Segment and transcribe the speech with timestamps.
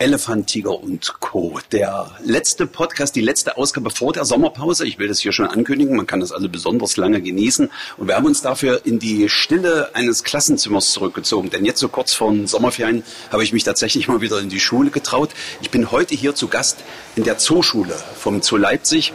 [0.00, 1.60] Elefant, Tiger und Co.
[1.72, 4.86] Der letzte Podcast, die letzte Ausgabe vor der Sommerpause.
[4.86, 5.94] Ich will das hier schon ankündigen.
[5.94, 7.70] Man kann das also besonders lange genießen.
[7.98, 11.50] Und wir haben uns dafür in die Stille eines Klassenzimmers zurückgezogen.
[11.50, 14.58] Denn jetzt so kurz vor den Sommerferien habe ich mich tatsächlich mal wieder in die
[14.58, 15.32] Schule getraut.
[15.60, 16.78] Ich bin heute hier zu Gast
[17.14, 19.12] in der Zooschule vom Zoo Leipzig.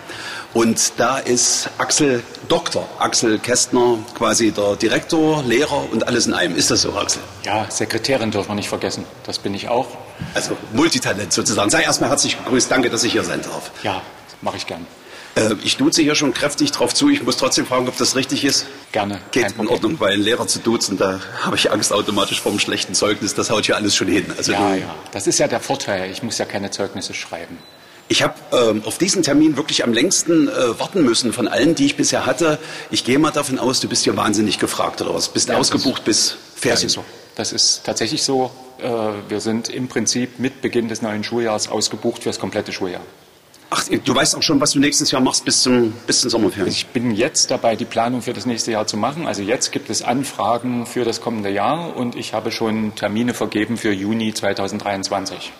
[0.54, 6.56] Und da ist Axel Doktor, Axel Kästner, quasi der Direktor, Lehrer und alles in einem.
[6.56, 7.22] Ist das so, Axel?
[7.44, 9.06] Ja, Sekretärin dürfen wir nicht vergessen.
[9.26, 9.88] Das bin ich auch.
[10.34, 11.70] Also Multitalent sozusagen.
[11.70, 12.70] Sei erstmal herzlich gegrüßt.
[12.72, 13.72] Danke, dass ich hier sein darf.
[13.84, 14.02] Ja,
[14.42, 14.86] mache ich gern.
[15.36, 17.10] Äh, ich duze hier schon kräftig drauf zu.
[17.10, 18.66] Ich muss trotzdem fragen, ob das richtig ist.
[18.92, 19.20] Gerne.
[19.32, 22.60] Geht in Ordnung, weil einen Lehrer zu duzen, da habe ich Angst automatisch vor einem
[22.60, 23.36] schlechten Zeugnis.
[23.36, 24.34] Das haut hier alles schon hin.
[24.38, 24.96] Also ja, ja.
[25.12, 26.10] Das ist ja der Vorteil.
[26.12, 27.58] Ich muss ja keine Zeugnisse schreiben.
[28.08, 31.88] Ich habe ähm, auf diesen Termin wirklich am längsten äh, warten müssen von allen, die
[31.88, 32.60] ich bisher hatte.
[32.92, 35.30] Ich gehe mal davon aus, du bist hier wahnsinnig gefragt oder was?
[35.30, 36.90] Bist ja, ausgebucht bis Ferien?
[36.90, 37.04] so.
[37.36, 38.52] Das ist tatsächlich so.
[38.80, 38.90] Äh,
[39.28, 43.02] wir sind im Prinzip mit Beginn des neuen Schuljahres ausgebucht für das komplette Schuljahr.
[43.72, 46.72] Ach, du weißt auch schon, was du nächstes Jahr machst bis zum, bis zum Sommerferien?
[46.72, 49.26] Ich bin jetzt dabei, die Planung für das nächste Jahr zu machen.
[49.26, 53.78] Also jetzt gibt es Anfragen für das kommende Jahr und ich habe schon Termine vergeben
[53.78, 55.52] für Juni 2023.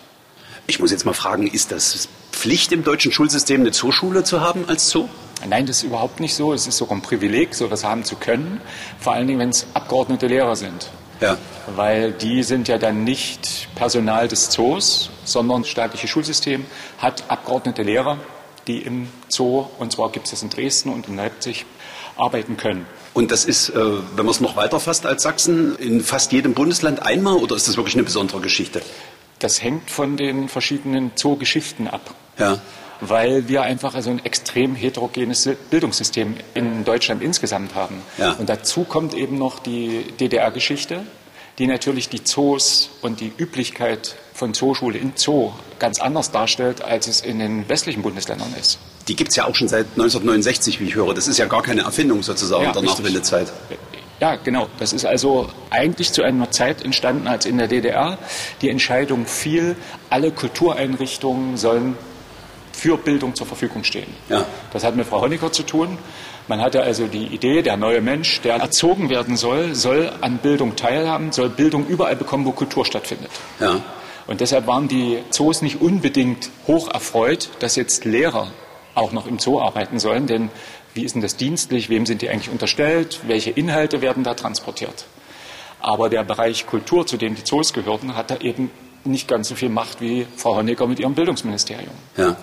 [0.68, 4.66] Ich muss jetzt mal fragen, ist das Pflicht im deutschen Schulsystem, eine Zooschule zu haben
[4.68, 5.08] als Zoo?
[5.48, 6.54] Nein, das ist überhaupt nicht so.
[6.54, 8.62] Es ist sogar ein Privileg, sowas haben zu können.
[9.00, 10.90] Vor allen Dingen, wenn es abgeordnete Lehrer sind.
[11.22, 11.38] Ja.
[11.76, 16.66] Weil die sind ja dann nicht Personal des Zoos, sondern das staatliche Schulsystem
[16.98, 18.18] hat abgeordnete Lehrer,
[18.68, 21.66] die im Zoo, und zwar gibt es das in Dresden und in Leipzig,
[22.18, 22.86] arbeiten können.
[23.14, 26.54] Und das ist, äh, wenn man es noch weiter fasst als Sachsen, in fast jedem
[26.54, 28.82] Bundesland einmal oder ist das wirklich eine besondere Geschichte?
[29.46, 32.16] Das hängt von den verschiedenen Zoogeschichten ab.
[32.40, 32.58] Ja.
[33.00, 38.02] Weil wir einfach also ein extrem heterogenes Bildungssystem in Deutschland insgesamt haben.
[38.18, 38.32] Ja.
[38.32, 41.04] Und dazu kommt eben noch die DDR-Geschichte,
[41.60, 47.06] die natürlich die Zoos und die Üblichkeit von Zooschule in Zoo ganz anders darstellt, als
[47.06, 48.80] es in den westlichen Bundesländern ist.
[49.08, 51.14] Die gibt es ja auch schon seit 1969, wie ich höre.
[51.14, 53.54] Das ist ja gar keine Erfindung sozusagen ja, der Nachwendezeit.
[54.20, 54.68] Ja, genau.
[54.80, 58.18] Das ist also eigentlich zu einer Zeit entstanden, als in der DDR
[58.62, 59.76] die Entscheidung fiel,
[60.10, 61.98] alle Kultureinrichtungen sollen
[62.72, 64.14] für Bildung zur Verfügung stehen.
[64.30, 64.46] Ja.
[64.72, 65.98] Das hat mit Frau Honecker zu tun.
[66.48, 70.76] Man hatte also die Idee, der neue Mensch, der erzogen werden soll, soll an Bildung
[70.76, 73.32] teilhaben, soll Bildung überall bekommen, wo Kultur stattfindet.
[73.60, 73.82] Ja.
[74.28, 78.52] Und deshalb waren die Zoos nicht unbedingt hoch erfreut, dass jetzt Lehrer
[78.94, 80.50] auch noch im Zoo arbeiten sollen, denn
[80.96, 81.90] wie ist denn das dienstlich?
[81.90, 83.20] Wem sind die eigentlich unterstellt?
[83.28, 85.06] Welche Inhalte werden da transportiert?
[85.82, 88.72] Aber der Bereich Kultur, zu dem die Zoos gehörten, hatte eben
[89.04, 91.94] nicht ganz so viel Macht wie Frau Honecker mit ihrem Bildungsministerium.
[92.18, 92.38] Ja.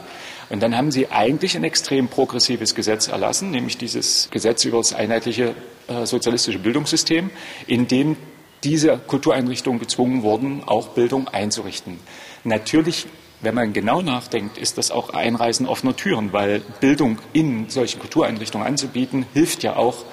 [0.50, 4.92] Und dann haben sie eigentlich ein extrem progressives Gesetz erlassen, nämlich dieses Gesetz über das
[4.92, 5.54] einheitliche
[5.88, 7.30] äh, sozialistische Bildungssystem,
[7.66, 8.16] in dem
[8.62, 11.98] diese Kultureinrichtungen gezwungen wurden, auch Bildung einzurichten.
[12.44, 13.06] Natürlich
[13.42, 18.66] wenn man genau nachdenkt, ist das auch Einreisen offener Türen, weil Bildung in solchen Kultureinrichtungen
[18.66, 20.04] anzubieten, hilft ja auch,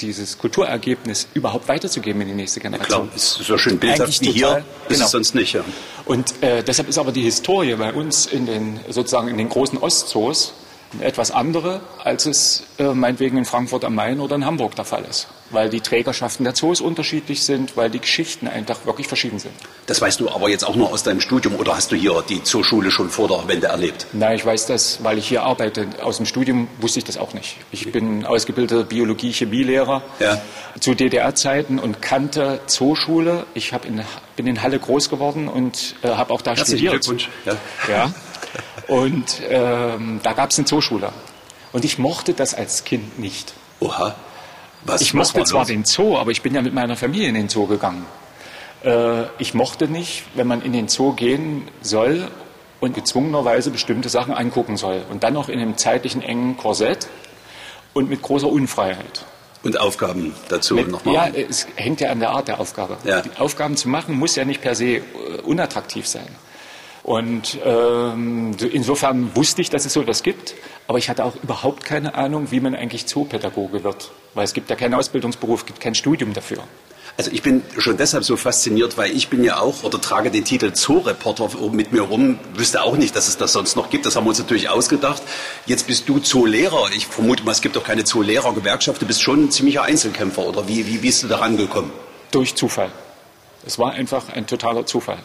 [0.00, 3.00] dieses Kulturergebnis überhaupt weiterzugeben in die nächste Generation.
[3.00, 5.04] Ja, klar, ist so schön bildhaft wie hier, ist genau.
[5.04, 5.54] es sonst nicht.
[5.54, 5.64] Ja.
[6.04, 9.78] Und äh, deshalb ist aber die Historie bei uns in den, sozusagen in den großen
[9.78, 10.54] Ostzoos
[10.92, 14.84] eine etwas andere, als es äh, meinetwegen in Frankfurt am Main oder in Hamburg der
[14.84, 15.28] Fall ist.
[15.50, 19.54] Weil die Trägerschaften der Zoos unterschiedlich sind, weil die Geschichten einfach wirklich verschieden sind.
[19.86, 22.42] Das weißt du aber jetzt auch nur aus deinem Studium oder hast du hier die
[22.42, 24.06] Zooschule schon vor der Wende erlebt?
[24.12, 25.86] Nein, ich weiß das, weil ich hier arbeite.
[26.02, 27.56] Aus dem Studium wusste ich das auch nicht.
[27.72, 30.40] Ich bin ausgebildeter Biologie-Chemielehrer ja.
[30.80, 33.46] zu DDR-Zeiten und kannte Zooschule.
[33.54, 34.02] Ich in,
[34.36, 37.04] bin in Halle groß geworden und äh, habe auch da Herzlichen studiert.
[37.04, 37.28] Glückwunsch.
[37.44, 37.56] Ja.
[37.88, 38.12] ja.
[38.88, 41.12] Und ähm, da gab es eine Zooschule.
[41.72, 43.52] Und ich mochte das als Kind nicht.
[43.80, 44.14] Oha.
[44.84, 45.68] Was, ich mochte zwar los?
[45.68, 48.06] den Zoo, aber ich bin ja mit meiner Familie in den Zoo gegangen.
[48.84, 52.28] Äh, ich mochte nicht, wenn man in den Zoo gehen soll
[52.80, 55.02] und gezwungenerweise bestimmte Sachen angucken soll.
[55.10, 57.08] Und dann noch in einem zeitlichen engen Korsett
[57.92, 59.24] und mit großer Unfreiheit.
[59.64, 61.14] Und Aufgaben dazu mit, nochmal?
[61.14, 62.96] Ja, es hängt ja an der Art der Aufgabe.
[63.04, 63.22] Ja.
[63.22, 65.02] Die Aufgaben zu machen muss ja nicht per se äh,
[65.42, 66.28] unattraktiv sein.
[67.02, 70.54] Und ähm, insofern wusste ich, dass es so etwas gibt,
[70.88, 74.70] aber ich hatte auch überhaupt keine Ahnung, wie man eigentlich Zoopädagoge wird, weil es gibt
[74.70, 76.64] ja keinen Ausbildungsberuf, es gibt kein Studium dafür.
[77.18, 80.44] Also ich bin schon deshalb so fasziniert, weil ich bin ja auch oder trage den
[80.44, 84.06] Titel Zoo-Reporter mit mir rum, wüsste auch nicht, dass es das sonst noch gibt.
[84.06, 85.20] Das haben wir uns natürlich ausgedacht.
[85.66, 86.90] Jetzt bist du Zoolehrer.
[86.96, 89.02] Ich vermute mal, es gibt doch keine Zoolehrer-Gewerkschaft.
[89.02, 91.90] Du bist schon ein ziemlicher Einzelkämpfer oder wie, wie bist du da rangekommen?
[92.30, 92.92] Durch Zufall.
[93.66, 95.18] Es war einfach ein totaler Zufall.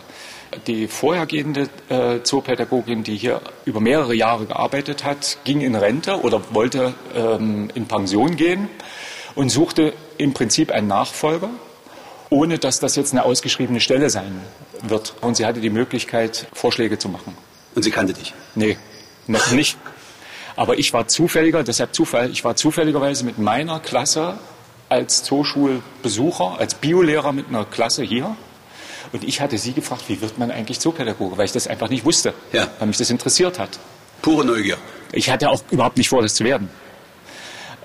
[0.68, 6.42] Die vorhergehende äh, Zoopädagogin, die hier über mehrere Jahre gearbeitet hat, ging in Rente oder
[6.54, 8.70] wollte ähm, in Pension gehen
[9.36, 11.50] und suchte im Prinzip einen Nachfolger,
[12.30, 14.42] ohne dass das jetzt eine ausgeschriebene Stelle sein
[14.82, 15.16] wird.
[15.22, 17.36] Und sie hatte die Möglichkeit, Vorschläge zu machen.
[17.76, 18.34] Und sie kannte dich?
[18.56, 18.78] Nee,
[19.28, 19.78] noch nicht.
[20.56, 24.38] Aber ich war zufälliger, deshalb Zufall, ich war zufälligerweise mit meiner Klasse
[24.90, 28.36] als Zooschulbesucher, als Biolehrer mit einer Klasse hier.
[29.14, 32.04] Und ich hatte sie gefragt, wie wird man eigentlich Zoopädagoge, weil ich das einfach nicht
[32.04, 32.68] wusste, ja.
[32.80, 33.80] weil mich das interessiert hat.
[34.22, 34.78] Pure Neugier.
[35.12, 36.70] Ich hatte auch überhaupt nicht vor, das zu werden.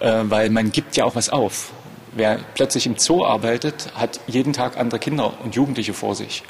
[0.00, 1.70] Äh, weil man gibt ja auch was auf.
[2.12, 6.42] Wer plötzlich im Zoo arbeitet, hat jeden Tag andere Kinder und Jugendliche vor sich.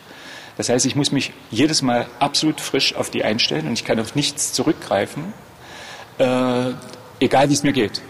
[0.56, 3.98] Das heißt, ich muss mich jedes Mal absolut frisch auf die einstellen und ich kann
[3.98, 5.32] auf nichts zurückgreifen,
[6.18, 6.70] äh,
[7.20, 8.02] egal wie es mir geht.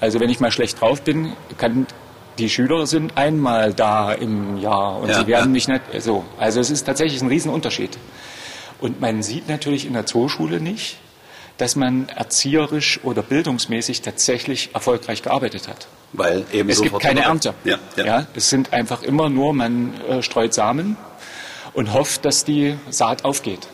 [0.00, 1.86] Also wenn ich mal schlecht drauf bin, kann
[2.42, 5.46] die Schüler sind einmal da im Jahr und ja, sie werden ja.
[5.46, 6.24] mich nicht so.
[6.38, 7.96] Also es ist tatsächlich ein Riesenunterschied.
[8.80, 10.96] Und man sieht natürlich in der Zooschule nicht,
[11.58, 15.86] dass man erzieherisch oder bildungsmäßig tatsächlich erfolgreich gearbeitet hat.
[16.14, 17.54] Weil eben es gibt keine Ernte.
[17.62, 18.26] Ja, ja.
[18.34, 20.96] es sind einfach immer nur, man äh, streut Samen
[21.74, 23.68] und hofft, dass die Saat aufgeht.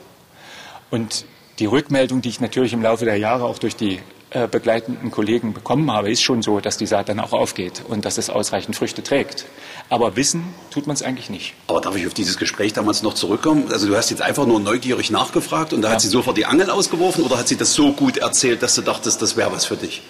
[0.90, 1.24] Und
[1.58, 5.90] die Rückmeldung, die ich natürlich im Laufe der Jahre auch durch die begleitenden Kollegen bekommen
[5.90, 9.02] habe, ist schon so, dass die Saat dann auch aufgeht und dass es ausreichend Früchte
[9.02, 9.46] trägt.
[9.88, 11.54] Aber wissen tut man es eigentlich nicht.
[11.66, 13.72] Aber darf ich auf dieses Gespräch damals noch zurückkommen?
[13.72, 15.94] Also du hast jetzt einfach nur neugierig nachgefragt und da ja.
[15.94, 18.82] hat sie sofort die Angel ausgeworfen oder hat sie das so gut erzählt, dass du
[18.82, 20.02] dachtest, das wäre was für dich?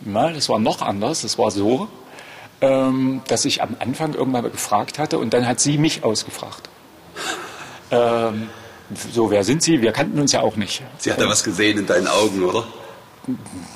[0.00, 1.24] Na, das war noch anders.
[1.24, 1.88] Es war so,
[2.60, 6.68] ähm, dass ich am Anfang irgendwann gefragt hatte und dann hat sie mich ausgefragt.
[7.90, 8.48] Ähm,
[9.12, 9.80] so, wer sind Sie?
[9.80, 10.82] Wir kannten uns ja auch nicht.
[10.98, 12.66] Sie hat da was gesehen in deinen Augen, oder?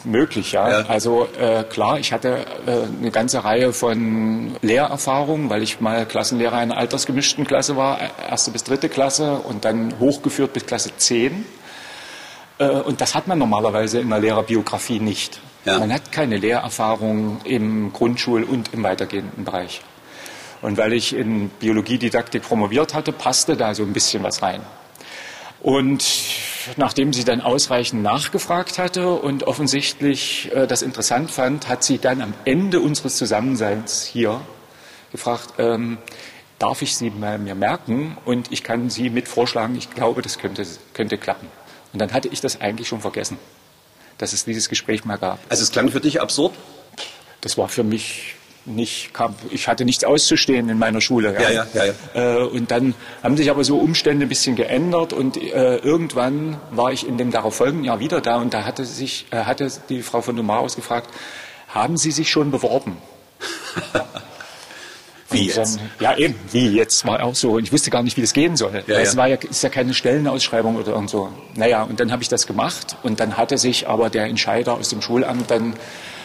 [0.04, 0.68] Möglich, ja.
[0.70, 0.86] ja.
[0.88, 6.56] Also äh, klar, ich hatte äh, eine ganze Reihe von Lehrerfahrungen, weil ich mal Klassenlehrer
[6.56, 7.98] einer altersgemischten Klasse war,
[8.28, 11.46] erste bis dritte Klasse und dann hochgeführt bis Klasse 10.
[12.58, 15.40] Äh, und das hat man normalerweise in der Lehrerbiografie nicht.
[15.64, 15.78] Ja.
[15.78, 19.82] Man hat keine Lehrerfahrung im Grundschul- und im weitergehenden Bereich.
[20.60, 24.60] Und weil ich in Biologiedidaktik promoviert hatte, passte da so ein bisschen was rein.
[25.60, 26.04] Und
[26.76, 32.22] nachdem sie dann ausreichend nachgefragt hatte und offensichtlich äh, das interessant fand, hat sie dann
[32.22, 34.40] am Ende unseres Zusammenseins hier
[35.10, 35.98] gefragt, ähm,
[36.58, 40.38] darf ich Sie mal mir merken und ich kann Sie mit vorschlagen, ich glaube, das
[40.38, 41.48] könnte, könnte klappen.
[41.92, 43.38] Und dann hatte ich das eigentlich schon vergessen,
[44.18, 45.38] dass es dieses Gespräch mal gab.
[45.48, 46.54] Also es klang für dich absurd?
[47.40, 48.34] Das war für mich
[48.68, 51.34] nicht kam, ich hatte nichts auszustehen in meiner Schule.
[51.34, 51.50] Ja.
[51.50, 55.36] Ja, ja, ja, äh, und dann haben sich aber so Umstände ein bisschen geändert und
[55.36, 59.26] äh, irgendwann war ich in dem darauf folgenden Jahr wieder da und da hatte sich
[59.30, 61.10] äh, hatte die Frau von Numaros gefragt,
[61.68, 62.96] haben Sie sich schon beworben?
[65.30, 65.76] Wie jetzt?
[65.76, 67.52] Dann, ja, eben, wie jetzt war auch so.
[67.52, 68.82] Und ich wusste gar nicht, wie das gehen soll.
[68.86, 69.18] Ja, es ja.
[69.18, 71.30] war ja, ist ja keine Stellenausschreibung oder irgend so.
[71.54, 74.88] Naja, und dann habe ich das gemacht und dann hatte sich aber der Entscheider aus
[74.88, 75.74] dem Schulamt dann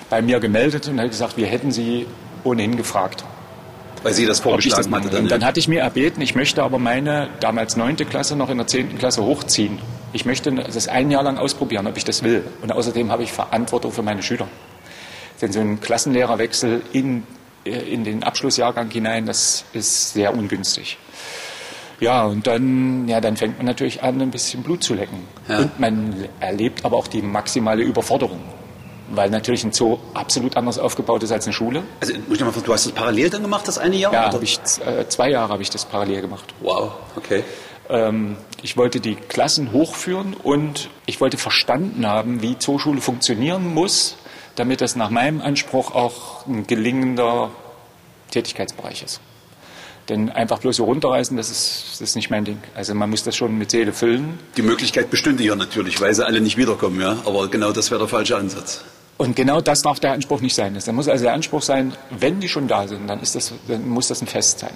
[0.10, 2.06] bei mir gemeldet und hat gesagt, wir hätten Sie
[2.44, 3.24] ohnehin gefragt.
[4.04, 5.10] Weil Sie das vorgeschlagen hatten.
[5.10, 8.58] Dann, dann hatte ich mir erbeten, ich möchte aber meine damals neunte Klasse noch in
[8.58, 9.80] der zehnten Klasse hochziehen.
[10.12, 12.44] Ich möchte das ein Jahr lang ausprobieren, ob ich das will.
[12.62, 14.48] Und außerdem habe ich Verantwortung für meine Schüler.
[15.42, 17.24] Denn so ein Klassenlehrerwechsel in,
[17.66, 20.98] äh, in den Abschlussjahrgang hinein, das ist sehr ungünstig.
[22.00, 25.20] Ja, und dann, ja, dann fängt man natürlich an, ein bisschen Blut zu lecken.
[25.48, 25.60] Ja.
[25.60, 28.42] Und man erlebt aber auch die maximale Überforderung
[29.10, 31.84] weil natürlich ein Zoo absolut anders aufgebaut ist als eine Schule.
[32.00, 34.14] Also muss ich mal fragen, du hast das parallel dann gemacht, das eine Jahr?
[34.14, 36.54] Ja, ich, äh, zwei Jahre habe ich das parallel gemacht.
[36.62, 37.44] Wow, okay.
[37.90, 44.16] Ähm, ich wollte die Klassen hochführen und ich wollte verstanden haben, wie Zooschule funktionieren muss,
[44.56, 47.52] damit das nach meinem Anspruch auch ein gelingender
[48.32, 49.20] Tätigkeitsbereich ist.
[50.10, 52.58] Denn einfach bloß so runterreißen, das ist, das ist nicht mein Ding.
[52.76, 54.38] Also man muss das schon mit Seele füllen.
[54.58, 57.18] Die Möglichkeit bestünde ja natürlich, weil sie alle nicht wiederkommen, ja.
[57.26, 58.84] Aber genau das wäre der falsche Ansatz.
[59.18, 60.78] Und genau das darf der Anspruch nicht sein.
[60.86, 63.88] Da muss also der Anspruch sein, wenn die schon da sind, dann, ist das, dann
[63.88, 64.74] muss das ein Fest sein.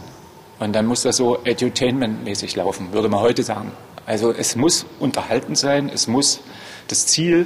[0.60, 3.72] Und dann muss das so edutainmentmäßig laufen, würde man heute sagen.
[4.05, 6.39] Also es muss unterhaltend sein, es muss
[6.88, 7.46] das Ziel,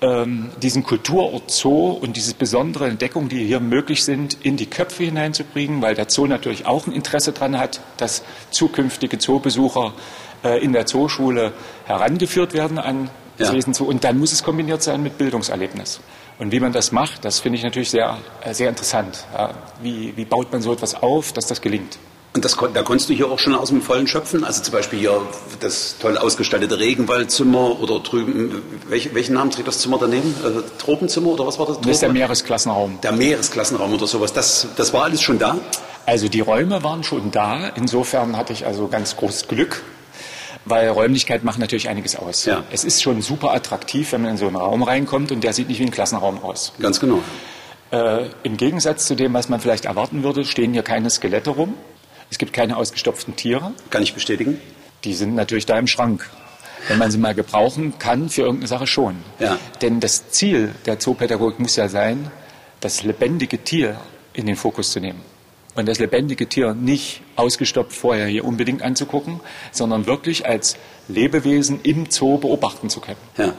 [0.00, 5.04] ähm, diesen Kulturort Zoo und diese besondere Entdeckung, die hier möglich sind, in die Köpfe
[5.04, 9.94] hineinzubringen, weil der Zoo natürlich auch ein Interesse daran hat, dass zukünftige Zoobesucher
[10.44, 11.52] äh, in der Zooschule
[11.86, 13.52] herangeführt werden an ja.
[13.52, 13.86] Wesen zu.
[13.86, 16.00] Und dann muss es kombiniert sein mit Bildungserlebnis.
[16.38, 19.24] Und wie man das macht, das finde ich natürlich sehr, äh, sehr interessant.
[19.32, 21.98] Ja, wie, wie baut man so etwas auf, dass das gelingt?
[22.36, 24.44] Und das, da konntest du hier auch schon aus dem Vollen schöpfen?
[24.44, 25.22] Also zum Beispiel hier
[25.60, 30.34] das toll ausgestaltete Regenwaldzimmer oder drüben, welch, welchen Namen trägt das Zimmer daneben?
[30.44, 31.80] Äh, Tropenzimmer oder was war das?
[31.80, 32.98] Das ist der Meeresklassenraum.
[33.02, 34.34] Der Meeresklassenraum oder sowas.
[34.34, 35.56] Das, das war alles schon da?
[36.04, 37.68] Also die Räume waren schon da.
[37.68, 39.82] Insofern hatte ich also ganz großes Glück,
[40.66, 42.44] weil Räumlichkeit macht natürlich einiges aus.
[42.44, 42.64] Ja.
[42.70, 45.68] Es ist schon super attraktiv, wenn man in so einen Raum reinkommt und der sieht
[45.68, 46.74] nicht wie ein Klassenraum aus.
[46.80, 47.20] Ganz genau.
[47.92, 51.72] Äh, Im Gegensatz zu dem, was man vielleicht erwarten würde, stehen hier keine Skelette rum.
[52.30, 53.72] Es gibt keine ausgestopften Tiere.
[53.90, 54.60] Kann ich bestätigen.
[55.04, 56.28] Die sind natürlich da im Schrank.
[56.88, 59.16] Wenn man sie mal gebrauchen kann, für irgendeine Sache schon.
[59.38, 59.58] Ja.
[59.82, 62.30] Denn das Ziel der Zoopädagogik muss ja sein,
[62.80, 64.00] das lebendige Tier
[64.32, 65.20] in den Fokus zu nehmen.
[65.74, 69.40] Und das lebendige Tier nicht ausgestopft vorher hier unbedingt anzugucken,
[69.72, 70.76] sondern wirklich als
[71.08, 73.18] Lebewesen im Zoo beobachten zu können.
[73.36, 73.52] Ja.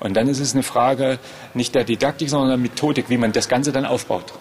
[0.00, 1.18] Und dann ist es eine Frage
[1.54, 4.32] nicht der Didaktik, sondern der Methodik, wie man das Ganze dann aufbaut,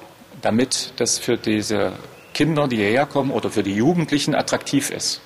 [0.42, 1.94] damit das für diese
[2.36, 5.22] Kinder, die hierher kommen oder für die Jugendlichen attraktiv ist.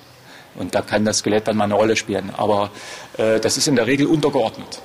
[0.54, 2.30] Und da kann das Skelett dann mal eine Rolle spielen.
[2.36, 2.70] Aber
[3.18, 4.80] äh, das ist in der Regel untergeordnet.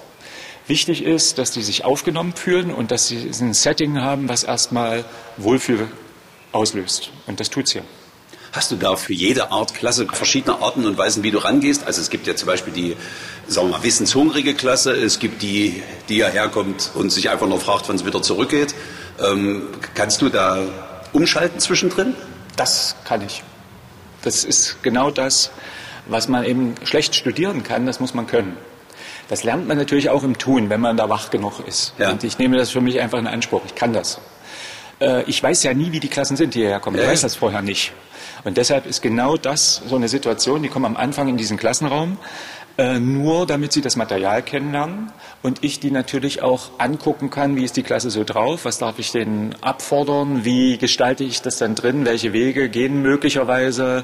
[0.68, 5.06] Wichtig ist, dass die sich aufgenommen fühlen und dass sie ein Setting haben, was erstmal
[5.38, 5.88] Wohlfühl
[6.52, 7.12] auslöst.
[7.28, 7.84] Und das tut's hier.
[8.52, 11.86] Hast du da für jede Art Klasse verschiedene Arten und Weisen, wie du rangehst?
[11.86, 12.96] Also es gibt ja zum Beispiel die,
[13.48, 17.60] sagen wir mal, wissenshungrige Klasse, es gibt die, die hierher kommt und sich einfach nur
[17.60, 18.74] fragt, wann es wieder zurückgeht.
[19.20, 20.64] Ähm, kannst du da
[21.16, 22.16] umschalten zwischendrin?
[22.56, 23.44] Das kann ich.
[24.22, 25.52] Das ist genau das,
[26.08, 28.58] was man eben schlecht studieren kann, das muss man können.
[29.28, 31.94] Das lernt man natürlich auch im Tun, wenn man da wach genug ist.
[31.98, 32.12] Ja.
[32.12, 33.62] Und ich nehme das für mich einfach in Anspruch.
[33.66, 34.20] Ich kann das.
[35.00, 37.00] Äh, ich weiß ja nie, wie die Klassen sind, die hierher kommen.
[37.00, 37.92] Ich weiß das vorher nicht.
[38.44, 42.18] Und deshalb ist genau das so eine Situation, die kommen am Anfang in diesen Klassenraum,
[42.78, 47.64] äh, nur damit sie das Material kennenlernen und ich die natürlich auch angucken kann, wie
[47.64, 51.76] ist die Klasse so drauf, was darf ich denen abfordern, wie gestalte ich das dann
[51.76, 54.04] drin, welche Wege gehen möglicherweise,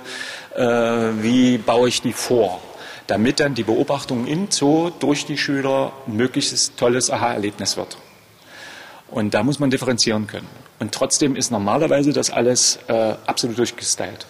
[0.55, 2.61] äh, wie baue ich die vor,
[3.07, 7.97] damit dann die Beobachtung im Zoo durch die Schüler ein möglichst tolles Aha-Erlebnis wird.
[9.09, 10.47] Und da muss man differenzieren können.
[10.79, 14.25] Und trotzdem ist normalerweise das alles äh, absolut durchgestylt.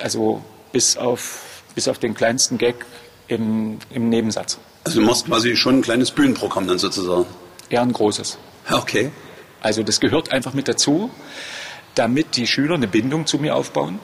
[0.00, 2.86] Also bis auf, bis auf den kleinsten Gag
[3.28, 4.58] im, im Nebensatz.
[4.84, 7.26] Also du machst quasi schon ein kleines Bühnenprogramm dann sozusagen?
[7.70, 8.38] Ja, ein großes.
[8.70, 9.10] Okay.
[9.60, 11.10] Also das gehört einfach mit dazu,
[11.94, 13.98] damit die Schüler eine Bindung zu mir aufbauen,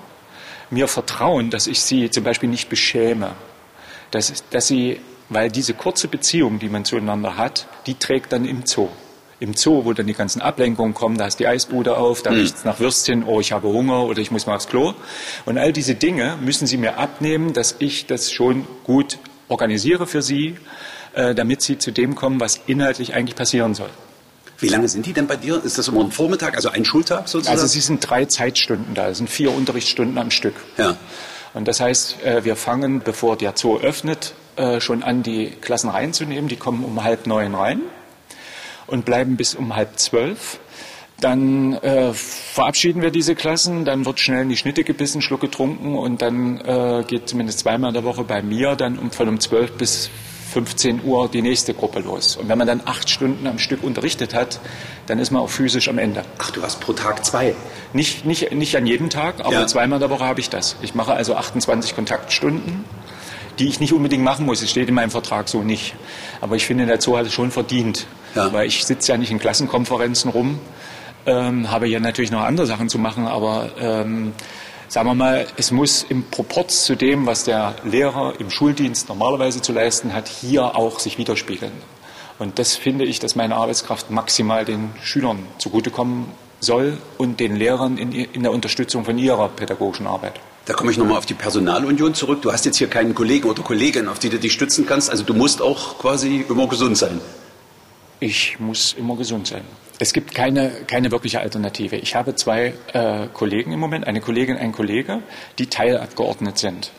[0.71, 3.33] mir vertrauen, dass ich sie zum Beispiel nicht beschäme,
[4.11, 8.67] dass, dass sie, weil diese kurze Beziehung, die man zueinander hat, die trägt dann im
[8.67, 8.89] Zoo
[9.45, 12.39] im Zoo, wo dann die ganzen Ablenkungen kommen, da ist die Eisbude auf, da mhm.
[12.39, 14.95] riecht es nach Würstchen, oh, ich habe Hunger oder ich muss mal aufs Klo.
[15.45, 20.23] Und all diese Dinge müssen Sie mir abnehmen, dass ich das schon gut organisiere für
[20.23, 20.57] Sie,
[21.13, 23.91] äh, damit Sie zu dem kommen, was inhaltlich eigentlich passieren soll.
[24.59, 25.63] Wie lange sind die denn bei dir?
[25.63, 27.59] Ist das immer ein Vormittag, also ein Schultag sozusagen?
[27.59, 30.55] Also sie sind drei Zeitstunden da, es sind vier Unterrichtsstunden am Stück.
[30.79, 30.97] Ja.
[31.55, 35.91] Und das heißt, äh, wir fangen, bevor der Zoo öffnet, äh, schon an, die Klassen
[35.91, 36.49] reinzunehmen.
[36.49, 37.81] Die kommen um halb neun rein
[38.87, 40.59] und bleiben bis um halb zwölf.
[41.21, 45.97] Dann äh, verabschieden wir diese Klassen, dann wird schnell in die Schnitte gebissen, Schluck getrunken
[45.97, 49.41] und dann äh, geht zumindest zweimal in der Woche bei mir dann um, von um
[49.41, 50.11] 12 bis
[50.53, 52.37] 15 Uhr die nächste Gruppe los.
[52.37, 54.61] Und wenn man dann acht Stunden am Stück unterrichtet hat,
[55.07, 56.25] dann ist man auch physisch am Ende.
[56.39, 57.55] Ach, du hast pro Tag zwei?
[57.93, 59.67] Nicht, nicht, nicht an jedem Tag, aber ja.
[59.67, 60.77] zweimal in der Woche habe ich das.
[60.83, 62.85] Ich mache also 28 Kontaktstunden
[63.59, 64.63] die ich nicht unbedingt machen muss.
[64.63, 65.95] Es steht in meinem Vertrag so nicht.
[66.41, 68.07] Aber ich finde, der Zoo hat es schon verdient.
[68.35, 68.53] Ja.
[68.53, 70.59] Weil ich sitze ja nicht in Klassenkonferenzen rum,
[71.27, 74.33] ähm, habe ja natürlich noch andere Sachen zu machen, aber ähm,
[74.89, 79.63] sagen wir mal, es muss im Proporz zu dem, was der Lehrer im Schuldienst normalerweise
[79.63, 81.73] zu leisten hat, hier auch sich widerspiegeln.
[82.39, 86.27] Und das finde ich, dass meine Arbeitskraft maximal den Schülern zugutekommen
[86.61, 90.41] soll und den Lehrern in, in der Unterstützung von ihrer pädagogischen Arbeit.
[90.67, 92.41] Da komme ich nochmal auf die Personalunion zurück.
[92.43, 95.11] Du hast jetzt hier keinen Kollegen oder Kollegin, auf die du dich stützen kannst.
[95.11, 97.21] Also du musst auch quasi immer gesund sein.
[98.25, 99.61] Ich muss immer gesund sein.
[99.99, 101.97] Es gibt keine, keine wirkliche Alternative.
[101.97, 105.21] Ich habe zwei äh, Kollegen im Moment, eine Kollegin, ein Kollege,
[105.59, 106.91] die teilabgeordnet sind.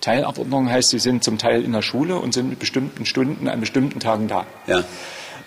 [0.00, 3.60] Teilabordnung heißt, sie sind zum Teil in der Schule und sind mit bestimmten Stunden an
[3.60, 4.46] bestimmten Tagen da.
[4.66, 4.82] Ja.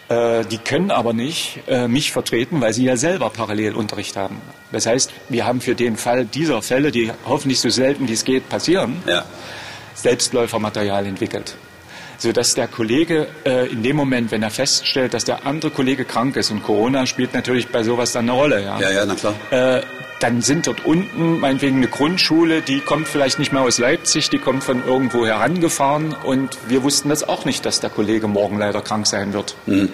[0.08, 4.42] Äh, die können aber nicht äh, mich vertreten, weil sie ja selber Parallelunterricht haben.
[4.72, 8.24] Das heißt, wir haben für den Fall dieser Fälle, die hoffentlich so selten wie es
[8.24, 9.26] geht passieren, ja.
[9.94, 11.58] Selbstläufermaterial entwickelt.
[12.18, 16.36] Sodass der Kollege äh, in dem Moment, wenn er feststellt, dass der andere Kollege krank
[16.36, 19.36] ist, und Corona spielt natürlich bei sowas dann eine Rolle, ja, ja, ja na klar.
[19.52, 19.82] Äh,
[20.20, 24.40] dann sind dort unten meinetwegen eine Grundschule, die kommt vielleicht nicht mehr aus Leipzig, die
[24.40, 28.82] kommt von irgendwo herangefahren und wir wussten das auch nicht, dass der Kollege morgen leider
[28.82, 29.56] krank sein wird.
[29.68, 29.90] Mhm.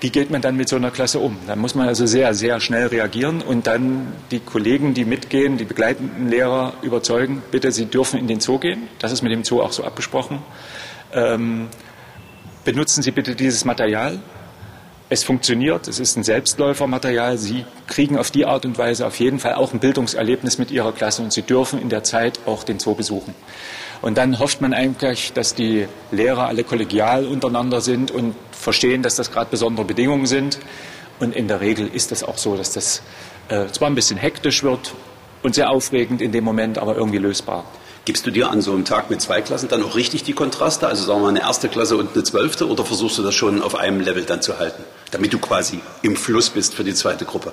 [0.00, 1.38] Wie geht man dann mit so einer Klasse um?
[1.46, 5.64] Da muss man also sehr, sehr schnell reagieren und dann die Kollegen, die mitgehen, die
[5.64, 8.88] begleitenden Lehrer überzeugen, bitte, sie dürfen in den Zoo gehen.
[8.98, 10.40] Das ist mit dem Zoo auch so abgesprochen.
[11.14, 11.68] Ähm,
[12.64, 14.20] benutzen Sie bitte dieses Material
[15.10, 17.36] es funktioniert, es ist ein Selbstläufermaterial.
[17.36, 20.92] Sie kriegen auf die Art und Weise auf jeden Fall auch ein Bildungserlebnis mit Ihrer
[20.92, 23.34] Klasse und Sie dürfen in der Zeit auch den Zoo besuchen.
[24.00, 29.16] Und dann hofft man eigentlich, dass die Lehrer alle kollegial untereinander sind und verstehen, dass
[29.16, 30.58] das gerade besondere Bedingungen sind.
[31.20, 33.02] Und in der Regel ist es auch so, dass das
[33.48, 34.94] äh, zwar ein bisschen hektisch wird
[35.42, 37.64] und sehr aufregend in dem Moment, aber irgendwie lösbar.
[38.04, 40.86] Gibst du dir an so einem Tag mit zwei Klassen dann auch richtig die Kontraste,
[40.86, 43.62] also sagen wir mal eine erste Klasse und eine zwölfte, oder versuchst du das schon
[43.62, 47.24] auf einem Level dann zu halten, damit du quasi im Fluss bist für die zweite
[47.24, 47.52] Gruppe?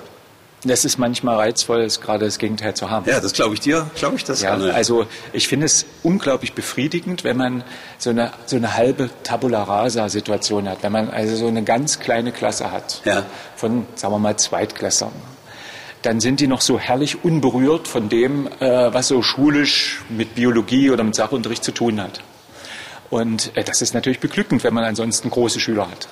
[0.64, 3.08] Das ist manchmal reizvoll, gerade das Gegenteil zu haben.
[3.08, 4.42] Ja, das glaube ich dir, glaube ich das.
[4.42, 7.64] Ja, also ich finde es unglaublich befriedigend, wenn man
[7.98, 11.98] so eine, so eine halbe Tabula rasa Situation hat, wenn man also so eine ganz
[11.98, 13.24] kleine Klasse hat ja.
[13.56, 15.12] von, sagen wir mal, Zweitklässern
[16.02, 20.90] dann sind die noch so herrlich unberührt von dem, äh, was so schulisch mit Biologie
[20.90, 22.20] oder mit Sachunterricht zu tun hat.
[23.10, 26.08] Und äh, das ist natürlich beglückend, wenn man ansonsten große Schüler hat.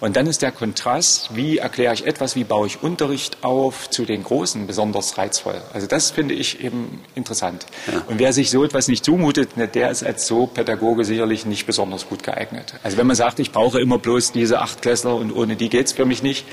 [0.00, 4.06] Und dann ist der Kontrast, wie erkläre ich etwas, wie baue ich Unterricht auf, zu
[4.06, 5.60] den Großen besonders reizvoll.
[5.74, 7.66] Also das finde ich eben interessant.
[7.86, 8.02] Ja.
[8.08, 11.66] Und wer sich so etwas nicht zumutet, ne, der ist als so Pädagoge sicherlich nicht
[11.66, 12.74] besonders gut geeignet.
[12.82, 16.06] Also wenn man sagt, ich brauche immer bloß diese Achtklässler und ohne die geht's für
[16.06, 16.46] mich nicht,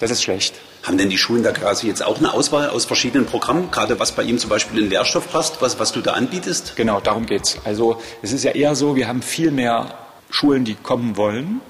[0.00, 0.54] das ist schlecht.
[0.82, 4.12] Haben denn die Schulen da quasi jetzt auch eine Auswahl aus verschiedenen Programmen, gerade was
[4.12, 6.74] bei ihm zum Beispiel in Lehrstoff passt, was, was du da anbietest?
[6.76, 7.58] Genau, darum geht's.
[7.64, 9.98] Also es ist ja eher so, wir haben viel mehr
[10.30, 11.60] Schulen, die kommen wollen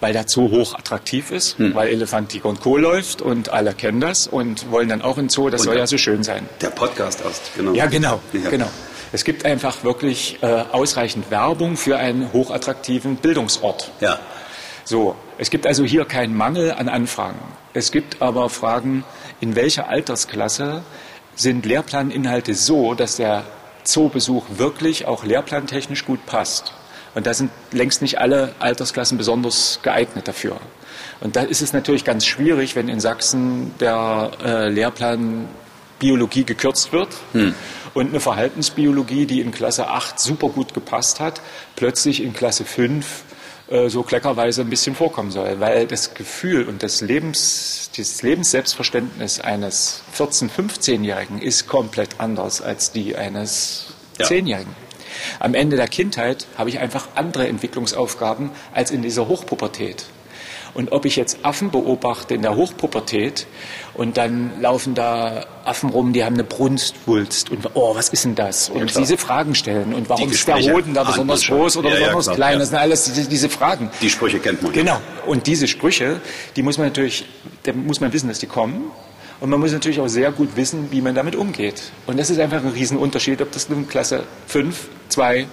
[0.00, 1.74] weil der Zoo hoch attraktiv ist, hm.
[1.74, 2.76] weil Elefant, Tiger und Co.
[2.76, 5.86] läuft und alle kennen das und wollen dann auch in Zoo, das und soll ja
[5.86, 6.48] so schön sein.
[6.60, 7.72] Der Podcast aus, genau.
[7.72, 8.50] Ja, genau, ja.
[8.50, 8.68] genau.
[9.12, 13.90] Es gibt einfach wirklich äh, ausreichend Werbung für einen hochattraktiven Bildungsort.
[14.00, 14.18] Ja.
[14.84, 17.40] So, es gibt also hier keinen Mangel an Anfragen.
[17.74, 19.04] Es gibt aber Fragen,
[19.40, 20.82] in welcher Altersklasse
[21.34, 23.44] sind Lehrplaninhalte so, dass der
[23.84, 26.74] Zoobesuch wirklich auch lehrplantechnisch gut passt.
[27.14, 30.60] Und da sind längst nicht alle Altersklassen besonders geeignet dafür.
[31.20, 35.48] Und da ist es natürlich ganz schwierig, wenn in Sachsen der äh, Lehrplan
[35.98, 37.54] Biologie gekürzt wird hm.
[37.94, 41.42] und eine Verhaltensbiologie, die in Klasse 8 super gut gepasst hat,
[41.76, 43.24] plötzlich in Klasse 5
[43.70, 49.40] äh, so kleckerweise ein bisschen vorkommen soll, weil das Gefühl und das Lebens, das Lebensselbstverständnis
[49.40, 54.26] eines 14-, 15-Jährigen ist komplett anders als die eines ja.
[54.26, 54.74] 10-Jährigen.
[55.38, 60.06] Am Ende der Kindheit habe ich einfach andere Entwicklungsaufgaben als in dieser Hochpubertät.
[60.74, 63.46] Und ob ich jetzt Affen beobachte in der Hochpubertät
[63.94, 68.34] und dann laufen da Affen rum, die haben eine Brunstwulst und oh, was ist denn
[68.34, 68.68] das?
[68.68, 72.06] Und ja, diese Fragen stellen und warum ist der Hoden da besonders groß oder ja,
[72.06, 72.58] besonders ja, klein?
[72.58, 73.90] Das sind alles diese, diese, Fragen.
[74.00, 74.72] Die Sprüche kennt man.
[74.72, 75.00] Genau.
[75.26, 76.20] Und diese Sprüche,
[76.56, 77.26] die muss man natürlich,
[77.64, 78.92] da muss man wissen, dass die kommen.
[79.40, 81.92] Und man muss natürlich auch sehr gut wissen, wie man damit umgeht.
[82.06, 85.46] Und das ist einfach ein Riesenunterschied, ob das nun Klasse 5, 2,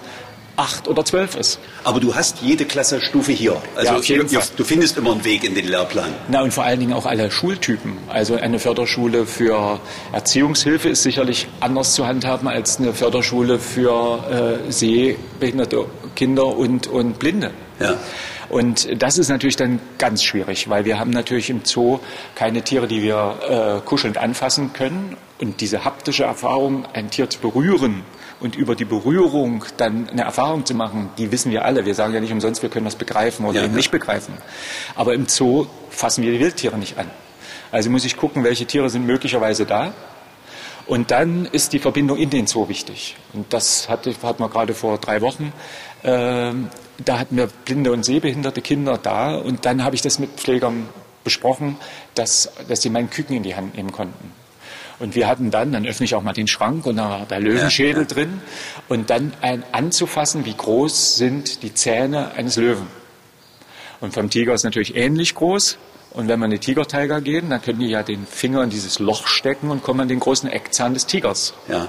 [0.58, 1.60] 8 oder 12 ist.
[1.84, 3.62] Aber du hast jede Klassenstufe hier.
[3.76, 4.42] Also ja, auf jeden Fall.
[4.56, 6.12] du findest immer einen Weg in den Lehrplan.
[6.28, 7.96] Na und vor allen Dingen auch alle Schultypen.
[8.08, 9.80] Also eine Förderschule für
[10.12, 17.20] Erziehungshilfe ist sicherlich anders zu handhaben als eine Förderschule für äh, sehbehinderte Kinder und, und
[17.20, 17.52] Blinde.
[17.78, 17.96] Ja.
[18.48, 22.00] Und das ist natürlich dann ganz schwierig, weil wir haben natürlich im Zoo
[22.34, 25.16] keine Tiere, die wir äh, kuschelnd anfassen können.
[25.40, 28.02] Und diese haptische Erfahrung, ein Tier zu berühren
[28.40, 31.84] und über die Berührung dann eine Erfahrung zu machen, die wissen wir alle.
[31.84, 34.34] Wir sagen ja nicht umsonst, wir können das begreifen oder ja, eben nicht begreifen.
[34.94, 37.10] Aber im Zoo fassen wir die Wildtiere nicht an.
[37.70, 39.92] Also muss ich gucken, welche Tiere sind möglicherweise da.
[40.86, 43.16] Und dann ist die Verbindung in den Zoo wichtig.
[43.34, 45.52] Und das hatte, hatten wir gerade vor drei Wochen.
[46.02, 46.68] Ähm,
[47.04, 50.88] da hatten wir blinde und sehbehinderte Kinder da und dann habe ich das mit Pflegern
[51.24, 51.76] besprochen,
[52.14, 54.32] dass, dass sie meinen Küken in die Hand nehmen konnten.
[54.98, 57.38] Und wir hatten dann, dann öffne ich auch mal den Schrank und da war der
[57.38, 58.14] Löwenschädel ja, ja.
[58.14, 58.40] drin
[58.88, 62.88] und dann ein, anzufassen, wie groß sind die Zähne eines Löwen.
[64.00, 65.78] Und vom Tiger ist natürlich ähnlich groß.
[66.10, 68.98] Und wenn wir in die Tigertiger gehen, dann können die ja den Finger in dieses
[68.98, 71.54] Loch stecken und kommen an den großen Eckzahn des Tigers.
[71.68, 71.88] Ja.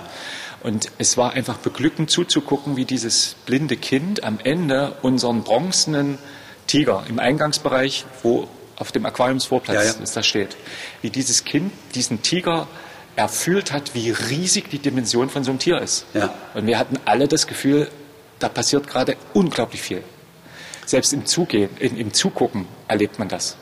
[0.61, 6.17] Und es war einfach beglückend zuzugucken, wie dieses blinde Kind am Ende unseren bronzenen
[6.67, 10.11] Tiger im Eingangsbereich, wo auf dem Aquariumsvorplatz ja, ja.
[10.13, 10.55] da steht,
[11.01, 12.67] wie dieses Kind diesen Tiger
[13.15, 16.05] erfüllt hat, wie riesig die Dimension von so einem Tier ist.
[16.13, 16.33] Ja.
[16.53, 17.89] Und wir hatten alle das Gefühl,
[18.39, 20.03] da passiert gerade unglaublich viel.
[20.85, 23.57] Selbst im Zugehen, im Zugucken erlebt man das.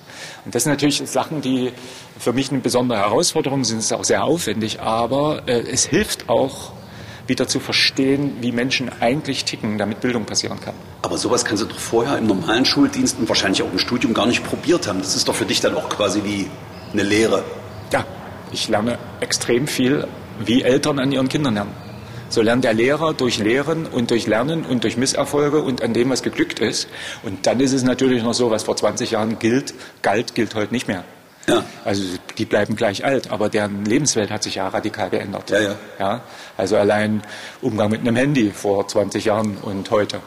[0.46, 1.72] Und das sind natürlich Sachen, die
[2.18, 3.80] für mich eine besondere Herausforderung sind.
[3.80, 6.72] Es ist auch sehr aufwendig, aber äh, es hilft auch,
[7.28, 10.74] wieder zu verstehen, wie Menschen eigentlich ticken, damit Bildung passieren kann.
[11.02, 14.26] Aber sowas kannst du doch vorher im normalen Schuldienst und wahrscheinlich auch im Studium gar
[14.26, 15.00] nicht probiert haben.
[15.00, 16.48] Das ist doch für dich dann auch quasi wie
[16.94, 17.44] eine Lehre.
[17.92, 18.06] Ja,
[18.52, 20.08] ich lerne extrem viel,
[20.40, 21.88] wie Eltern an ihren Kindern lernen.
[22.30, 26.10] So lernt der Lehrer durch Lehren und durch Lernen und durch Misserfolge und an dem,
[26.10, 26.90] was geglückt ist.
[27.24, 30.74] Und dann ist es natürlich noch so, was vor 20 Jahren gilt, galt, gilt heute
[30.74, 31.06] nicht mehr.
[31.50, 31.64] Ja.
[31.86, 32.04] Also
[32.38, 35.50] die bleiben gleich alt, aber deren Lebenswelt hat sich ja radikal geändert.
[35.50, 35.76] Ja, ja.
[35.98, 36.22] Ja,
[36.58, 37.24] also allein
[37.62, 40.20] Umgang mit einem Handy vor 20 Jahren und heute.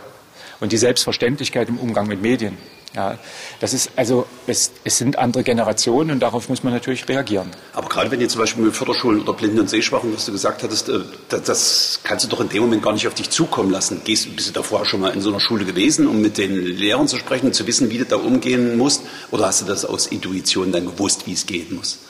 [0.60, 2.56] Und die Selbstverständlichkeit im Umgang mit Medien.
[2.94, 3.18] Ja,
[3.60, 7.48] das ist also, es, es, sind andere Generationen und darauf muss man natürlich reagieren.
[7.72, 10.64] Aber gerade wenn ihr zum Beispiel mit Förderschulen oder Blinden und Sehschwachen, was du gesagt
[10.64, 10.98] hattest, äh,
[11.28, 14.02] das, das, kannst du doch in dem Moment gar nicht auf dich zukommen lassen.
[14.04, 17.06] Gehst, bist du davor schon mal in so einer Schule gewesen, um mit den Lehrern
[17.06, 19.02] zu sprechen und zu wissen, wie du da umgehen musst?
[19.30, 22.00] Oder hast du das aus Intuition dann gewusst, wie es gehen muss?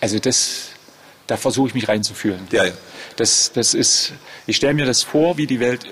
[0.00, 0.68] Also das,
[1.26, 2.46] da versuche ich mich reinzufühlen.
[2.52, 2.72] Ja, ja.
[3.16, 4.12] Das, das ist,
[4.46, 5.84] ich stelle mir das vor, wie die Welt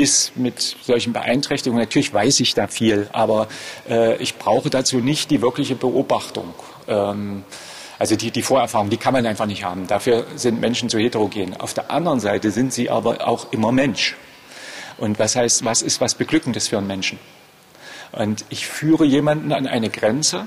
[0.00, 1.82] ist mit solchen Beeinträchtigungen.
[1.82, 3.48] Natürlich weiß ich da viel, aber
[3.88, 6.54] äh, ich brauche dazu nicht die wirkliche Beobachtung.
[6.88, 7.44] Ähm,
[7.98, 9.86] also die, die Vorerfahrung, die kann man einfach nicht haben.
[9.86, 11.54] Dafür sind Menschen zu heterogen.
[11.60, 14.16] Auf der anderen Seite sind sie aber auch immer Mensch.
[14.96, 17.18] Und was heißt, was ist was Beglückendes für einen Menschen?
[18.12, 20.46] Und ich führe jemanden an eine Grenze,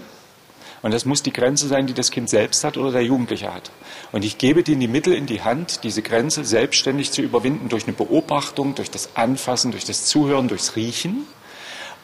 [0.84, 3.72] und das muss die Grenze sein, die das Kind selbst hat oder der Jugendliche hat.
[4.12, 7.86] Und ich gebe denen die Mittel in die Hand, diese Grenze selbstständig zu überwinden durch
[7.86, 11.26] eine Beobachtung, durch das Anfassen, durch das Zuhören, durchs Riechen.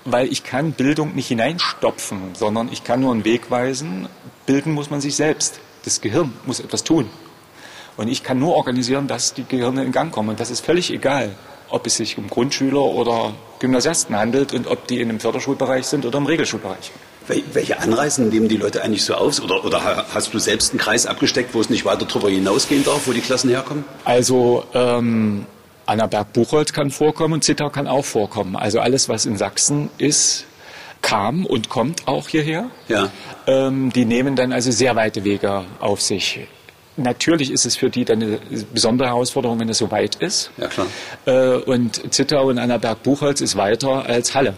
[0.06, 4.08] Weil ich kann Bildung nicht hineinstopfen, sondern ich kann nur einen Weg weisen.
[4.46, 5.60] Bilden muss man sich selbst.
[5.84, 7.10] Das Gehirn muss etwas tun.
[7.98, 10.30] Und ich kann nur organisieren, dass die Gehirne in Gang kommen.
[10.30, 11.36] Und das ist völlig egal,
[11.68, 16.06] ob es sich um Grundschüler oder Gymnasiasten handelt und ob die in einem Förderschulbereich sind
[16.06, 16.92] oder im Regelschulbereich.
[17.54, 19.42] Welche Anreisen nehmen die Leute eigentlich so auf?
[19.42, 23.08] Oder, oder hast du selbst einen Kreis abgesteckt, wo es nicht weiter darüber hinausgehen darf,
[23.08, 23.86] wo die Klassen herkommen?
[24.04, 25.46] Also ähm,
[25.86, 28.56] Annaberg-Buchholz kann vorkommen und Zittau kann auch vorkommen.
[28.56, 30.46] Also alles, was in Sachsen ist,
[31.02, 32.70] kam und kommt auch hierher.
[32.88, 33.10] Ja.
[33.48, 36.40] Ähm, die nehmen dann also sehr weite Wege auf sich.
[36.98, 38.40] Natürlich ist es für die dann eine
[38.74, 40.52] besondere Herausforderung, wenn es so weit ist.
[40.58, 40.88] Ja, klar.
[41.26, 44.54] Äh, und Zittau und Annaberg-Buchholz ist weiter als Halle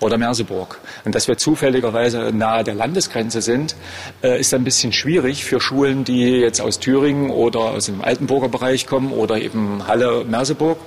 [0.00, 0.78] oder Merseburg.
[1.04, 3.76] Und dass wir zufälligerweise nahe der Landesgrenze sind,
[4.22, 8.48] äh, ist ein bisschen schwierig für Schulen, die jetzt aus Thüringen oder aus dem Altenburger
[8.48, 10.78] Bereich kommen oder eben Halle, Merseburg.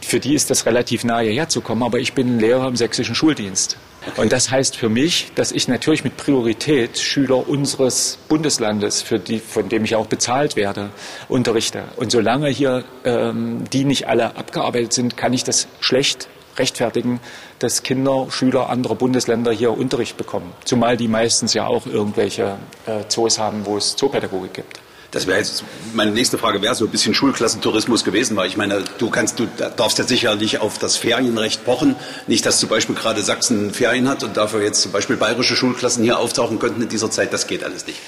[0.00, 3.14] Für die ist das relativ nahe hierher zu kommen, aber ich bin Lehrer im sächsischen
[3.14, 3.76] Schuldienst.
[4.16, 9.40] Und das heißt für mich, dass ich natürlich mit Priorität Schüler unseres Bundeslandes, für die,
[9.40, 10.90] von dem ich auch bezahlt werde,
[11.28, 11.82] unterrichte.
[11.96, 17.20] Und solange hier ähm, die nicht alle abgearbeitet sind, kann ich das schlecht rechtfertigen,
[17.58, 20.52] dass Kinder, Schüler anderer Bundesländer hier Unterricht bekommen.
[20.64, 24.80] Zumal die meistens ja auch irgendwelche äh, Zoos haben, wo es Zoopädagogik gibt.
[25.16, 25.64] Das wäre jetzt
[25.94, 29.46] meine nächste Frage wäre so ein bisschen Schulklassentourismus gewesen, weil ich meine, du kannst, du
[29.76, 31.96] darfst ja sicherlich auf das Ferienrecht pochen.
[32.26, 36.02] Nicht, dass zum Beispiel gerade Sachsen Ferien hat und dafür jetzt zum Beispiel bayerische Schulklassen
[36.04, 37.32] hier auftauchen könnten in dieser Zeit.
[37.32, 37.98] Das geht alles nicht.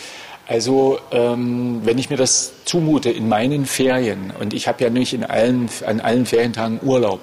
[0.47, 5.13] Also ähm, wenn ich mir das zumute in meinen Ferien und ich habe ja nicht
[5.13, 7.21] in allen, an allen Ferientagen Urlaub,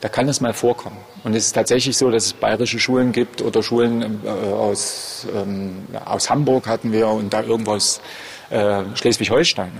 [0.00, 0.96] da kann es mal vorkommen.
[1.24, 5.86] Und es ist tatsächlich so, dass es bayerische Schulen gibt oder Schulen äh, aus, ähm,
[6.04, 8.00] aus Hamburg hatten wir und da irgendwo aus
[8.50, 9.72] äh, Schleswig-Holstein.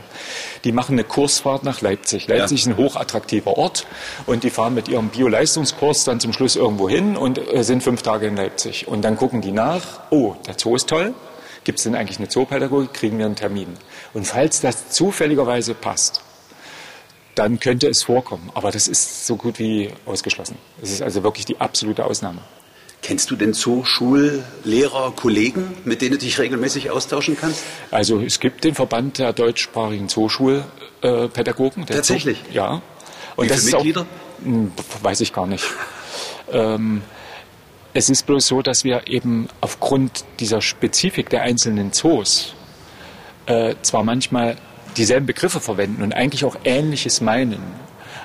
[0.64, 2.28] Die machen eine Kursfahrt nach Leipzig.
[2.28, 2.70] Leipzig ja.
[2.70, 3.86] ist ein hochattraktiver Ort
[4.26, 8.02] und die fahren mit ihrem Bio-Leistungskurs dann zum Schluss irgendwo hin und äh, sind fünf
[8.02, 8.86] Tage in Leipzig.
[8.88, 11.14] Und dann gucken die nach, oh, der Zoo ist toll.
[11.64, 12.94] Gibt es denn eigentlich eine Zoopädagogik?
[12.94, 13.76] Kriegen wir einen Termin.
[14.14, 16.22] Und falls das zufälligerweise passt,
[17.34, 18.50] dann könnte es vorkommen.
[18.54, 20.56] Aber das ist so gut wie ausgeschlossen.
[20.82, 22.40] Es ist also wirklich die absolute Ausnahme.
[23.02, 27.62] Kennst du denn so Schullehrer, Kollegen, mit denen du dich regelmäßig austauschen kannst?
[27.90, 31.86] Also es gibt den Verband der deutschsprachigen Zooschulpädagogen.
[31.86, 32.38] Tatsächlich?
[32.48, 32.82] Zoo, ja.
[33.36, 34.00] Und Wie das viele Mitglieder?
[34.02, 35.64] Auch, hm, weiß ich gar nicht.
[36.52, 37.00] ähm,
[37.94, 42.54] es ist bloß so, dass wir eben aufgrund dieser Spezifik der einzelnen Zoos
[43.46, 44.56] äh, zwar manchmal
[44.96, 47.60] dieselben Begriffe verwenden und eigentlich auch Ähnliches meinen.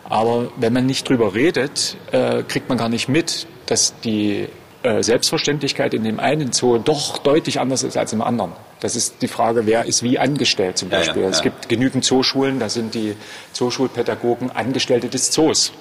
[0.04, 4.48] Aber wenn man nicht drüber redet, äh, kriegt man gar nicht mit, dass die
[4.84, 8.52] äh, Selbstverständlichkeit in dem einen Zoo doch deutlich anders ist als im anderen.
[8.82, 11.16] Das ist die Frage, wer ist wie angestellt zum Beispiel.
[11.16, 11.32] Ja, ja, ja.
[11.32, 13.16] Es gibt genügend Zooschulen, da sind die
[13.54, 15.74] Zooschulpädagogen Angestellte des Zoos.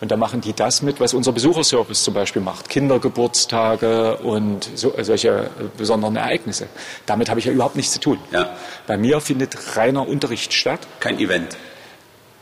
[0.00, 2.68] Und da machen die das mit, was unser Besucherservice zum Beispiel macht.
[2.68, 6.68] Kindergeburtstage und so, solche äh, besonderen Ereignisse.
[7.06, 8.18] Damit habe ich ja überhaupt nichts zu tun.
[8.30, 8.56] Ja.
[8.86, 10.80] Bei mir findet reiner Unterricht statt.
[11.00, 11.56] Kein Event.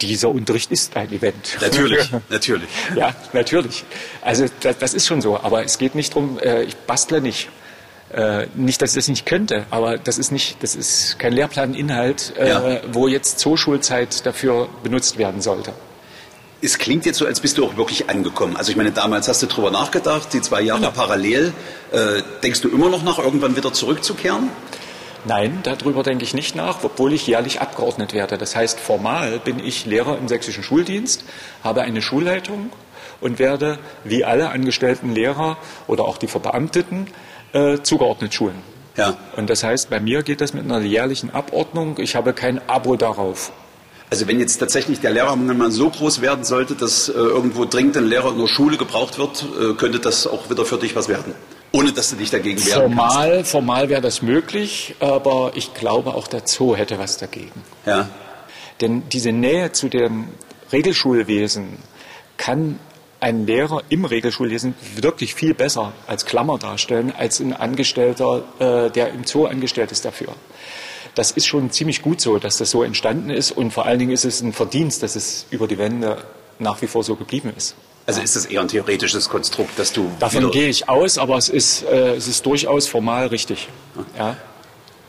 [0.02, 1.56] Dieser Unterricht ist ein Event.
[1.62, 2.68] Natürlich, natürlich.
[2.94, 3.84] Ja, natürlich.
[4.20, 5.40] Also das, das, ist schon so.
[5.40, 7.48] Aber es geht nicht darum, äh, ich bastle nicht.
[8.12, 12.34] Äh, nicht, dass ich das nicht könnte, aber das ist nicht, das ist kein Lehrplaninhalt,
[12.38, 12.80] äh, ja.
[12.92, 15.72] wo jetzt Zooschulzeit dafür benutzt werden sollte
[16.62, 18.56] es klingt jetzt so, als bist du auch wirklich angekommen.
[18.56, 20.92] Also ich meine, damals hast du drüber nachgedacht, die zwei Jahre genau.
[20.92, 21.52] parallel.
[21.92, 24.48] Äh, denkst du immer noch nach, irgendwann wieder zurückzukehren?
[25.26, 28.38] Nein, darüber denke ich nicht nach, obwohl ich jährlich abgeordnet werde.
[28.38, 31.24] Das heißt, formal bin ich Lehrer im sächsischen Schuldienst,
[31.64, 32.70] habe eine Schulleitung
[33.20, 35.56] und werde wie alle angestellten Lehrer
[35.88, 37.08] oder auch die Verbeamteten
[37.52, 38.62] äh, zugeordnet schulen.
[38.96, 39.16] Ja.
[39.36, 41.98] Und das heißt, bei mir geht das mit einer jährlichen Abordnung.
[41.98, 43.52] Ich habe kein Abo darauf.
[44.08, 47.96] Also wenn jetzt tatsächlich der Lehrermangel mal so groß werden sollte, dass äh, irgendwo dringend
[47.96, 51.08] ein Lehrer in der Schule gebraucht wird, äh, könnte das auch wieder für dich was
[51.08, 51.34] werden?
[51.72, 53.50] Ohne dass du dich dagegen wehren formal, kannst.
[53.50, 57.62] Formal wäre das möglich, aber ich glaube auch der Zoo hätte was dagegen.
[57.84, 58.08] Ja.
[58.80, 60.28] Denn diese Nähe zu dem
[60.72, 61.78] Regelschulwesen
[62.36, 62.78] kann
[63.18, 69.12] ein Lehrer im Regelschulwesen wirklich viel besser als Klammer darstellen, als ein Angestellter, äh, der
[69.12, 70.28] im Zoo angestellt ist dafür.
[71.16, 74.12] Das ist schon ziemlich gut so, dass das so entstanden ist und vor allen Dingen
[74.12, 76.18] ist es ein Verdienst, dass es über die Wende
[76.58, 77.74] nach wie vor so geblieben ist.
[78.06, 80.10] Also ist das eher ein theoretisches Konstrukt, dass du.
[80.20, 83.68] Davon gehe ich aus, aber es ist, äh, es ist durchaus formal richtig.
[84.16, 84.36] Ja.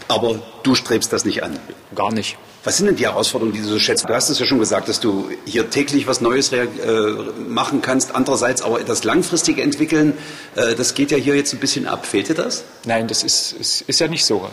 [0.08, 1.60] Aber du strebst das nicht an?
[1.94, 2.38] Gar nicht.
[2.64, 4.10] Was sind denn die Herausforderungen, die du so schätzt?
[4.10, 6.68] Du hast es ja schon gesagt, dass du hier täglich was Neues äh,
[7.48, 8.14] machen kannst.
[8.14, 10.18] Andererseits aber das langfristige entwickeln,
[10.56, 12.06] äh, das geht ja hier jetzt ein bisschen ab.
[12.06, 12.64] Fehlt dir das?
[12.86, 14.50] Nein, das ist, ist, ist ja nicht so.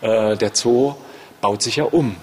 [0.00, 0.94] Äh, der Zoo
[1.40, 2.16] baut sich ja um.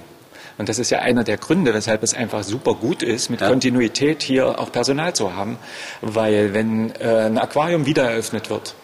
[0.57, 3.47] Und das ist ja einer der Gründe, weshalb es einfach super gut ist, mit ja.
[3.47, 5.57] Kontinuität hier auch Personal zu haben.
[6.01, 8.75] Weil wenn äh, ein Aquarium wieder eröffnet wird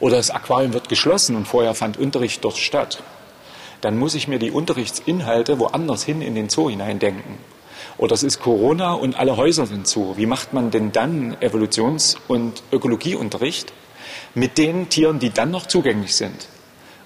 [0.00, 3.02] oder das Aquarium wird geschlossen und vorher fand Unterricht dort statt,
[3.80, 7.38] dann muss ich mir die Unterrichtsinhalte woanders hin in den Zoo hineindenken.
[7.96, 10.16] Oder es ist Corona und alle Häuser sind zu.
[10.16, 13.72] Wie macht man denn dann Evolutions- und Ökologieunterricht
[14.34, 16.48] mit den Tieren, die dann noch zugänglich sind?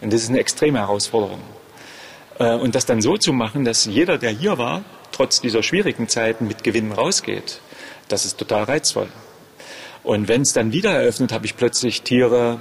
[0.01, 1.41] Und das ist eine extreme Herausforderung.
[2.39, 6.09] Äh, und das dann so zu machen, dass jeder, der hier war, trotz dieser schwierigen
[6.09, 7.61] Zeiten mit Gewinnen rausgeht,
[8.09, 9.09] das ist total reizvoll.
[10.03, 12.59] Und wenn es dann wieder eröffnet, habe ich plötzlich Tiere,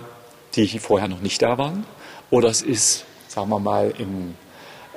[0.56, 1.86] die vorher noch nicht da waren.
[2.30, 4.36] Oder es ist, sagen wir mal, im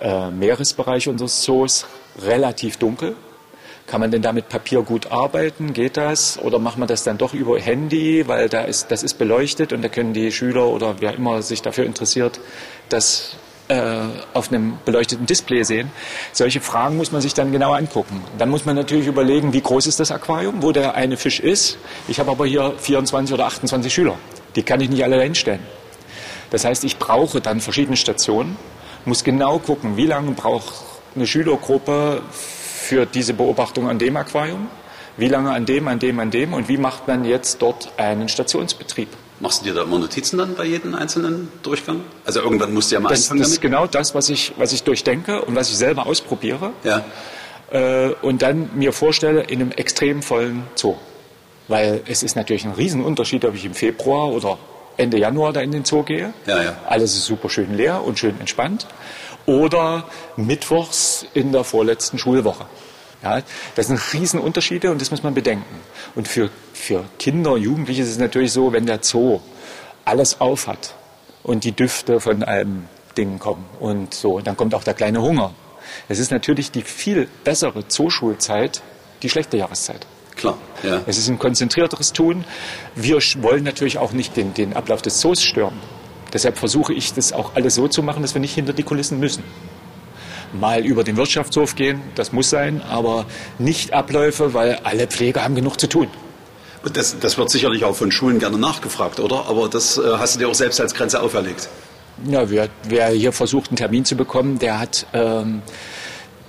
[0.01, 1.87] äh, Meeresbereich unseres Zoos
[2.21, 3.15] relativ dunkel.
[3.87, 5.73] Kann man denn da mit Papier gut arbeiten?
[5.73, 6.39] Geht das?
[6.39, 9.83] Oder macht man das dann doch über Handy, weil da ist, das ist beleuchtet und
[9.83, 12.41] da können die Schüler oder wer immer sich dafür interessiert,
[12.89, 13.37] das
[13.69, 14.01] äh,
[14.33, 15.93] auf einem beleuchteten Display sehen.
[16.33, 18.21] Solche Fragen muss man sich dann genau angucken.
[18.39, 21.79] Dann muss man natürlich überlegen, wie groß ist das Aquarium, wo der eine Fisch ist.
[22.09, 24.19] Ich habe aber hier 24 oder 28 Schüler.
[24.57, 25.61] Die kann ich nicht alle hinstellen.
[26.55, 28.57] Das heißt, ich brauche dann verschiedene Stationen,
[29.07, 30.73] muss genau gucken, wie lange braucht
[31.17, 34.69] eine Schülergruppe für diese Beobachtung an dem Aquarium,
[35.17, 38.29] wie lange an dem, an dem, an dem und wie macht man jetzt dort einen
[38.29, 39.09] Stationsbetrieb.
[39.41, 42.03] Machst du dir da immer Notizen dann bei jedem einzelnen Durchgang?
[42.25, 44.73] Also irgendwann musst du ja mal das, anfangen Das ist genau das, was ich, was
[44.73, 46.71] ich durchdenke und was ich selber ausprobiere.
[46.85, 47.05] Ja.
[47.73, 50.95] Äh, und dann mir vorstelle in einem extrem vollen Zoo.
[51.67, 54.57] Weil es ist natürlich ein Riesenunterschied, ob ich im Februar oder
[54.97, 56.33] Ende Januar da in den Zoo gehe.
[56.47, 56.77] Ja, ja.
[56.87, 58.87] Alles ist super schön leer und schön entspannt.
[59.47, 60.05] Oder
[60.37, 62.67] mittwochs in der vorletzten Schulwoche.
[63.23, 63.41] Ja,
[63.75, 65.81] das sind Riesenunterschiede und das muss man bedenken.
[66.15, 69.41] Und für, für Kinder, Jugendliche ist es natürlich so, wenn der Zoo
[70.05, 70.95] alles auf hat
[71.43, 75.55] und die Düfte von einem Ding kommen und so, dann kommt auch der kleine Hunger.
[76.09, 78.83] Es ist natürlich die viel bessere Zooschulzeit,
[79.23, 80.07] die schlechte Jahreszeit.
[80.37, 81.03] Klar, ja.
[81.07, 82.45] Es ist ein konzentrierteres Tun.
[82.95, 85.79] Wir wollen natürlich auch nicht den, den Ablauf des Zoos stören.
[86.33, 89.21] Deshalb versuche ich das auch alles so zu machen, dass wir nicht hinter die Kulissen
[89.21, 89.45] müssen
[90.55, 93.27] mal über den Wirtschaftshof gehen, das muss sein, aber
[93.59, 96.09] nicht Abläufe, weil alle Pfleger haben genug zu tun.
[96.93, 99.47] Das, das wird sicherlich auch von Schulen gerne nachgefragt, oder?
[99.49, 101.69] Aber das äh, hast du dir auch selbst als Grenze auferlegt.
[102.27, 105.63] Ja, wer, wer hier versucht, einen Termin zu bekommen, der hat ähm,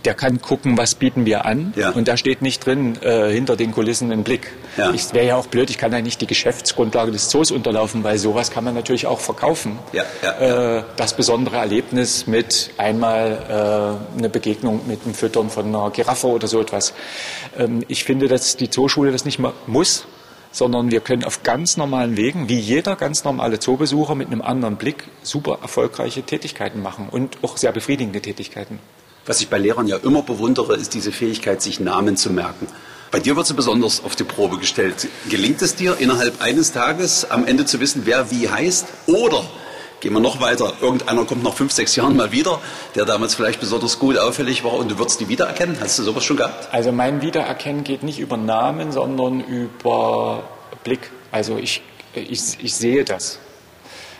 [0.05, 1.73] der kann gucken, was bieten wir an.
[1.75, 1.89] Ja.
[1.89, 4.51] Und da steht nicht drin, äh, hinter den Kulissen ein Blick.
[4.77, 4.91] Ja.
[4.91, 8.17] Ich wäre ja auch blöd, ich kann ja nicht die Geschäftsgrundlage des Zoos unterlaufen, weil
[8.17, 9.79] sowas kann man natürlich auch verkaufen.
[9.93, 10.03] Ja.
[10.77, 16.27] Äh, das besondere Erlebnis mit einmal äh, eine Begegnung mit dem Füttern von einer Giraffe
[16.27, 16.93] oder so etwas.
[17.57, 20.05] Ähm, ich finde, dass die Zooschule das nicht mehr muss,
[20.51, 24.77] sondern wir können auf ganz normalen Wegen, wie jeder ganz normale Zoobesucher mit einem anderen
[24.77, 28.79] Blick, super erfolgreiche Tätigkeiten machen und auch sehr befriedigende Tätigkeiten.
[29.27, 32.67] Was ich bei Lehrern ja immer bewundere, ist diese Fähigkeit, sich Namen zu merken.
[33.09, 35.07] Bei dir wird sie besonders auf die Probe gestellt.
[35.29, 38.85] Gelingt es dir, innerhalb eines Tages am Ende zu wissen, wer wie heißt?
[39.07, 39.43] Oder
[39.99, 42.61] gehen wir noch weiter, irgendeiner kommt nach fünf, sechs Jahren mal wieder,
[42.93, 45.77] der damals vielleicht besonders gut auffällig war und du würdest die wiedererkennen?
[45.79, 46.71] Hast du sowas schon gehabt?
[46.71, 50.43] Also mein Wiedererkennen geht nicht über Namen, sondern über
[50.83, 51.09] Blick.
[51.31, 51.81] Also ich,
[52.13, 53.39] ich, ich sehe das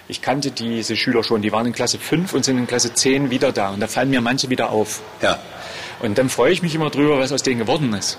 [0.08, 3.32] ich kannte diese Schüler schon, die waren in Klasse 5 und sind in Klasse 10
[3.32, 3.72] wieder da.
[3.72, 5.02] Und da fallen mir manche wieder auf.
[5.22, 5.39] Ja.
[6.00, 8.18] Und dann freue ich mich immer drüber, was aus denen geworden ist.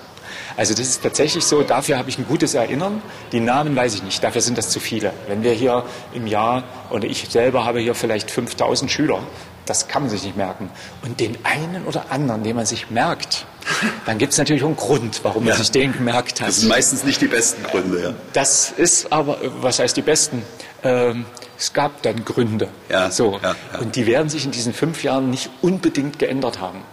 [0.57, 3.01] Also das ist tatsächlich so, dafür habe ich ein gutes Erinnern.
[3.31, 5.13] Die Namen weiß ich nicht, dafür sind das zu viele.
[5.27, 9.21] Wenn wir hier im Jahr, oder ich selber habe hier vielleicht 5000 Schüler,
[9.65, 10.69] das kann man sich nicht merken.
[11.03, 13.45] Und den einen oder anderen, den man sich merkt,
[14.05, 15.51] dann gibt es natürlich auch einen Grund, warum ja.
[15.51, 16.47] man sich den gemerkt hat.
[16.49, 18.13] Das sind meistens nicht die besten Gründe, ja.
[18.33, 20.41] Das ist aber, was heißt die besten?
[20.83, 21.25] Ähm,
[21.57, 22.69] es gab dann Gründe.
[22.89, 23.39] Ja, so.
[23.41, 23.79] Ja, ja.
[23.79, 26.83] Und die werden sich in diesen fünf Jahren nicht unbedingt geändert haben.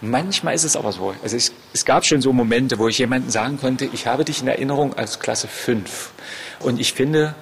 [0.00, 1.12] Manchmal ist es aber so.
[1.22, 4.40] Also es, es gab schon so Momente, wo ich jemandem sagen konnte, ich habe dich
[4.40, 6.12] in Erinnerung als Klasse 5.
[6.60, 7.34] Und ich finde,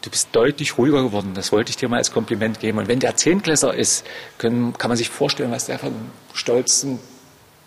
[0.00, 1.32] du bist deutlich ruhiger geworden.
[1.34, 2.78] Das wollte ich dir mal als Kompliment geben.
[2.78, 4.06] Und wenn der Zehntklässler ist,
[4.38, 5.92] können, kann man sich vorstellen, was der von
[6.32, 6.98] stolzen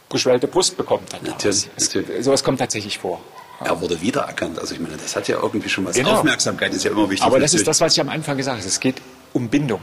[0.09, 1.13] geschwellte Brust bekommt.
[1.13, 2.23] Dann natürlich, natürlich.
[2.23, 3.21] Sowas kommt tatsächlich vor.
[3.59, 4.59] Er wurde wiedererkannt.
[4.59, 5.95] Also ich meine, das hat ja irgendwie schon was.
[5.95, 6.17] Genau.
[6.17, 7.25] Aufmerksamkeit ist ja immer wichtig.
[7.25, 8.67] Aber das ist das, was ich am Anfang gesagt habe.
[8.67, 9.81] Es geht um Bindung.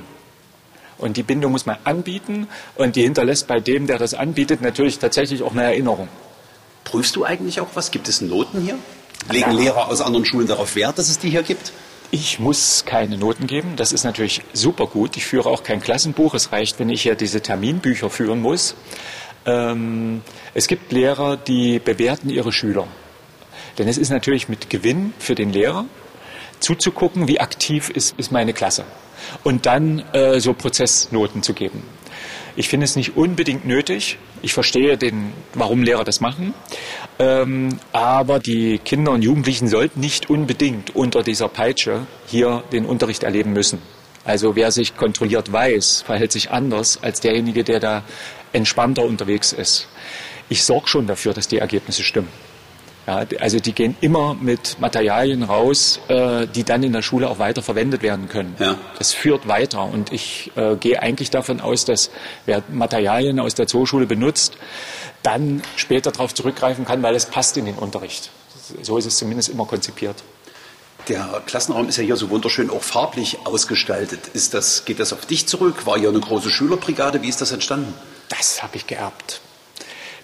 [0.99, 4.99] Und die Bindung muss man anbieten und die hinterlässt bei dem, der das anbietet, natürlich
[4.99, 6.09] tatsächlich auch eine Erinnerung.
[6.85, 7.91] Prüfst du eigentlich auch was?
[7.91, 8.79] Gibt es Noten hier?
[9.31, 9.57] Legen ja.
[9.57, 11.73] Lehrer aus anderen Schulen darauf Wert, dass es die hier gibt?
[12.11, 13.77] Ich muss keine Noten geben.
[13.77, 15.17] Das ist natürlich super gut.
[15.17, 16.35] Ich führe auch kein Klassenbuch.
[16.35, 18.75] Es reicht, wenn ich hier diese Terminbücher führen muss.
[19.47, 22.89] Ähm, es gibt Lehrer, die bewerten ihre Schüler.
[23.81, 25.87] Denn es ist natürlich mit Gewinn für den Lehrer
[26.59, 28.85] zuzugucken, wie aktiv ist, ist meine Klasse
[29.43, 31.83] und dann äh, so Prozessnoten zu geben.
[32.57, 34.19] Ich finde es nicht unbedingt nötig.
[34.43, 36.53] Ich verstehe, den, warum Lehrer das machen.
[37.19, 43.23] Ähm, aber die Kinder und Jugendlichen sollten nicht unbedingt unter dieser Peitsche hier den Unterricht
[43.23, 43.81] erleben müssen.
[44.27, 48.03] Also wer sich kontrolliert weiß, verhält sich anders als derjenige, der da
[48.53, 49.89] entspannter unterwegs ist.
[50.51, 52.29] Ich sorge schon dafür, dass die Ergebnisse stimmen.
[53.07, 57.39] Ja, also die gehen immer mit Materialien raus, äh, die dann in der Schule auch
[57.39, 58.55] weiter verwendet werden können.
[58.59, 58.77] Ja.
[58.99, 62.11] Das führt weiter und ich äh, gehe eigentlich davon aus, dass
[62.47, 64.57] wer Materialien aus der Zooschule benutzt,
[65.23, 68.31] dann später darauf zurückgreifen kann, weil es passt in den Unterricht.
[68.83, 70.23] So ist es zumindest immer konzipiert.
[71.09, 74.29] Der Klassenraum ist ja hier so wunderschön auch farblich ausgestaltet.
[74.35, 75.87] Ist das, geht das auf dich zurück?
[75.87, 77.23] War hier eine große Schülerbrigade?
[77.23, 77.95] Wie ist das entstanden?
[78.29, 79.41] Das habe ich geerbt.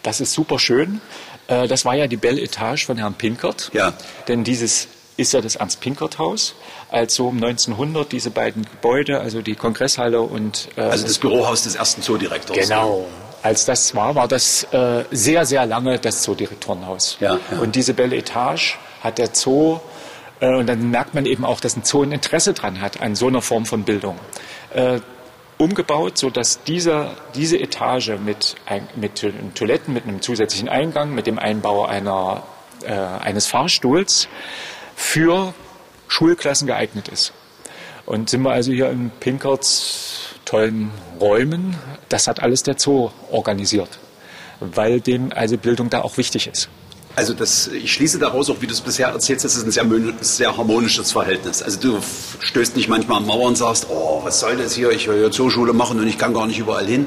[0.02, 1.00] Das ist super schön.
[1.48, 3.70] Äh, das war ja die Belle Etage von Herrn Pinkert.
[3.72, 3.92] Ja.
[4.28, 6.54] Denn dieses ist ja das Ernst-Pinkert-Haus.
[6.90, 10.68] Also um 1900 diese beiden Gebäude, also die Kongresshalle und...
[10.76, 12.56] Äh, also das Bürohaus des ersten Zoodirektors.
[12.56, 13.06] Genau.
[13.42, 17.16] Als das war, war das äh, sehr, sehr lange das Zoodirektorenhaus.
[17.20, 17.58] Ja, ja.
[17.60, 19.78] Und diese Belle Etage hat der Zoo,
[20.40, 23.14] äh, und dann merkt man eben auch, dass ein Zoo ein Interesse dran hat an
[23.14, 24.18] so einer Form von Bildung.
[25.58, 28.56] Umgebaut, sodass diese, diese Etage mit,
[28.96, 32.42] mit Toiletten, mit einem zusätzlichen Eingang, mit dem Einbau einer,
[32.84, 34.28] äh, eines Fahrstuhls
[34.94, 35.54] für
[36.08, 37.32] Schulklassen geeignet ist.
[38.04, 40.90] Und sind wir also hier in Pinkerts tollen
[41.20, 41.76] Räumen,
[42.08, 43.98] das hat alles der Zoo organisiert,
[44.60, 46.68] weil dem also Bildung da auch wichtig ist.
[47.16, 49.86] Also das, ich schließe daraus auch, wie du es bisher erzählst, das ist ein sehr,
[50.20, 51.62] sehr harmonisches Verhältnis.
[51.62, 51.98] Also du
[52.40, 55.30] stößt nicht manchmal an Mauern und sagst, oh, was soll das hier, ich will ja
[55.30, 57.06] Zooschule machen und ich kann gar nicht überall hin.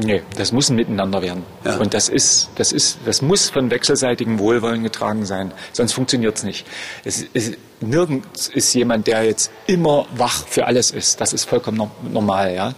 [0.00, 1.42] Nee, das muss ein Miteinander werden.
[1.64, 1.76] Ja.
[1.78, 5.52] Und das ist, das ist, das muss von wechselseitigem Wohlwollen getragen sein.
[5.72, 6.66] Sonst funktioniert es nicht.
[7.04, 11.20] Es ist, nirgends ist jemand, der jetzt immer wach für alles ist.
[11.20, 12.74] Das ist vollkommen normal, ja.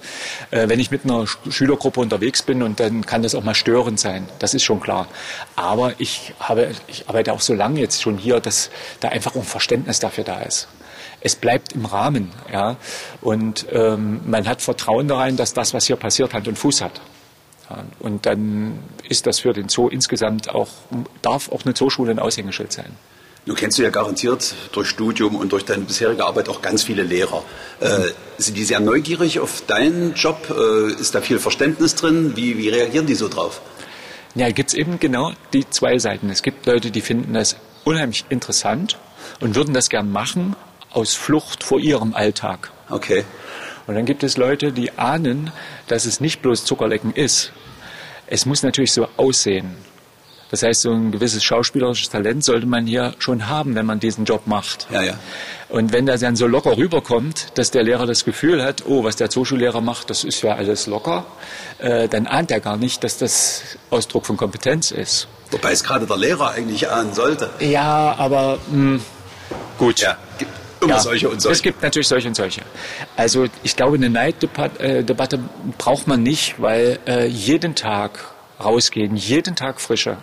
[0.50, 4.00] Äh, wenn ich mit einer Schülergruppe unterwegs bin und dann kann das auch mal störend
[4.00, 4.26] sein.
[4.38, 5.06] Das ist schon klar.
[5.56, 9.42] Aber ich habe, ich arbeite auch so lange jetzt schon hier, dass da einfach ein
[9.42, 10.68] Verständnis dafür da ist
[11.20, 12.30] es bleibt im Rahmen.
[12.52, 12.76] Ja?
[13.20, 16.80] Und ähm, man hat Vertrauen da rein, dass das, was hier passiert, Hand und Fuß
[16.80, 17.00] hat.
[17.68, 18.78] Ja, und dann
[19.08, 20.68] ist das für den Zoo insgesamt auch,
[21.22, 22.96] darf auch eine Zooschule ein Aushängeschild sein.
[23.46, 27.02] Du kennst du ja garantiert durch Studium und durch deine bisherige Arbeit auch ganz viele
[27.02, 27.42] Lehrer.
[27.80, 30.50] Äh, sind die sehr neugierig auf deinen Job?
[30.50, 32.36] Äh, ist da viel Verständnis drin?
[32.36, 33.62] Wie, wie reagieren die so drauf?
[34.34, 36.28] Ja, gibt es eben genau die zwei Seiten.
[36.28, 38.98] Es gibt Leute, die finden das unheimlich interessant
[39.40, 40.54] und würden das gern machen,
[40.92, 42.70] aus Flucht vor ihrem Alltag.
[42.88, 43.24] Okay.
[43.86, 45.50] Und dann gibt es Leute, die ahnen,
[45.88, 47.52] dass es nicht bloß Zuckerlecken ist.
[48.26, 49.74] Es muss natürlich so aussehen.
[50.50, 54.24] Das heißt, so ein gewisses schauspielerisches Talent sollte man hier schon haben, wenn man diesen
[54.24, 54.88] Job macht.
[54.90, 55.14] Ja, ja.
[55.68, 59.14] Und wenn das dann so locker rüberkommt, dass der Lehrer das Gefühl hat, oh, was
[59.14, 61.24] der Zoschullehrer macht, das ist ja alles locker,
[61.78, 65.28] äh, dann ahnt er gar nicht, dass das Ausdruck von Kompetenz ist.
[65.52, 67.50] Wobei es gerade der Lehrer eigentlich ahnen sollte.
[67.60, 69.00] Ja, aber mh, hm,
[69.78, 70.00] gut.
[70.00, 70.16] Ja,
[70.80, 71.52] Immer ja, solche und solche.
[71.52, 72.62] Es gibt natürlich solche und solche.
[73.16, 75.40] Also ich glaube, eine Neiddebatte
[75.78, 80.18] braucht man nicht, weil äh, jeden Tag rausgehen, jeden Tag frische,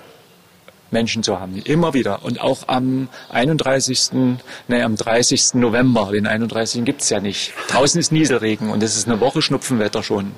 [0.92, 1.62] Menschen zu haben.
[1.64, 2.24] Immer wieder.
[2.24, 4.12] Und auch am 31.,
[4.68, 5.56] nee, am 30.
[5.56, 6.86] November, den 31.
[6.86, 7.54] gibt's ja nicht.
[7.70, 10.34] Draußen ist Nieselregen und es ist eine Woche Schnupfenwetter schon.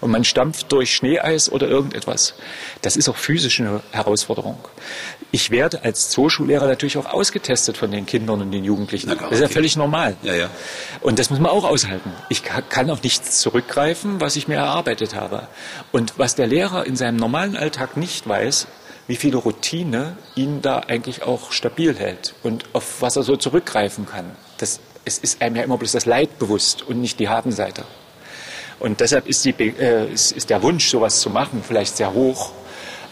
[0.00, 2.34] Und man stampft durch Schneeeis oder irgendetwas.
[2.82, 4.58] Das ist auch physisch eine Herausforderung.
[5.32, 9.08] Ich werde als Zooschullehrer natürlich auch ausgetestet von den Kindern und den Jugendlichen.
[9.08, 10.16] das ist ja völlig normal.
[10.22, 10.50] Ja, ja.
[11.00, 12.12] Und das muss man auch aushalten.
[12.28, 15.48] Ich kann auf nichts zurückgreifen, was ich mir erarbeitet habe.
[15.90, 18.68] Und was der Lehrer in seinem normalen Alltag nicht weiß,
[19.06, 24.06] wie viel Routine ihn da eigentlich auch stabil hält und auf was er so zurückgreifen
[24.06, 24.24] kann.
[24.58, 27.84] Das, es ist einem ja immer bloß das Leid bewusst und nicht die Habenseite.
[28.80, 32.50] Und deshalb ist, die, äh, ist, ist der Wunsch, sowas zu machen, vielleicht sehr hoch.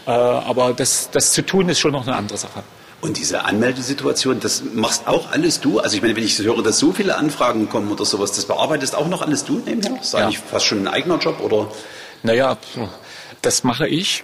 [0.05, 2.63] Äh, aber das, das zu tun, ist schon noch eine andere Sache.
[3.01, 5.79] Und diese Anmeldesituation, das machst auch alles du?
[5.79, 8.95] Also ich meine, wenn ich höre, dass so viele Anfragen kommen oder sowas, das bearbeitest
[8.95, 9.99] auch noch alles du nebenher?
[10.01, 10.19] Ist ja.
[10.19, 11.69] eigentlich fast schon ein eigener Job, oder?
[12.23, 12.57] Naja,
[13.41, 14.23] das mache ich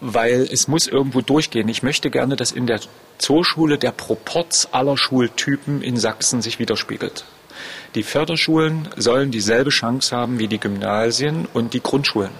[0.00, 1.68] weil es muss irgendwo durchgehen.
[1.68, 2.80] Ich möchte gerne, dass in der
[3.18, 7.24] Zooschule der Proporz aller Schultypen in Sachsen sich widerspiegelt.
[7.94, 12.30] Die Förderschulen sollen dieselbe Chance haben wie die Gymnasien und die Grundschulen.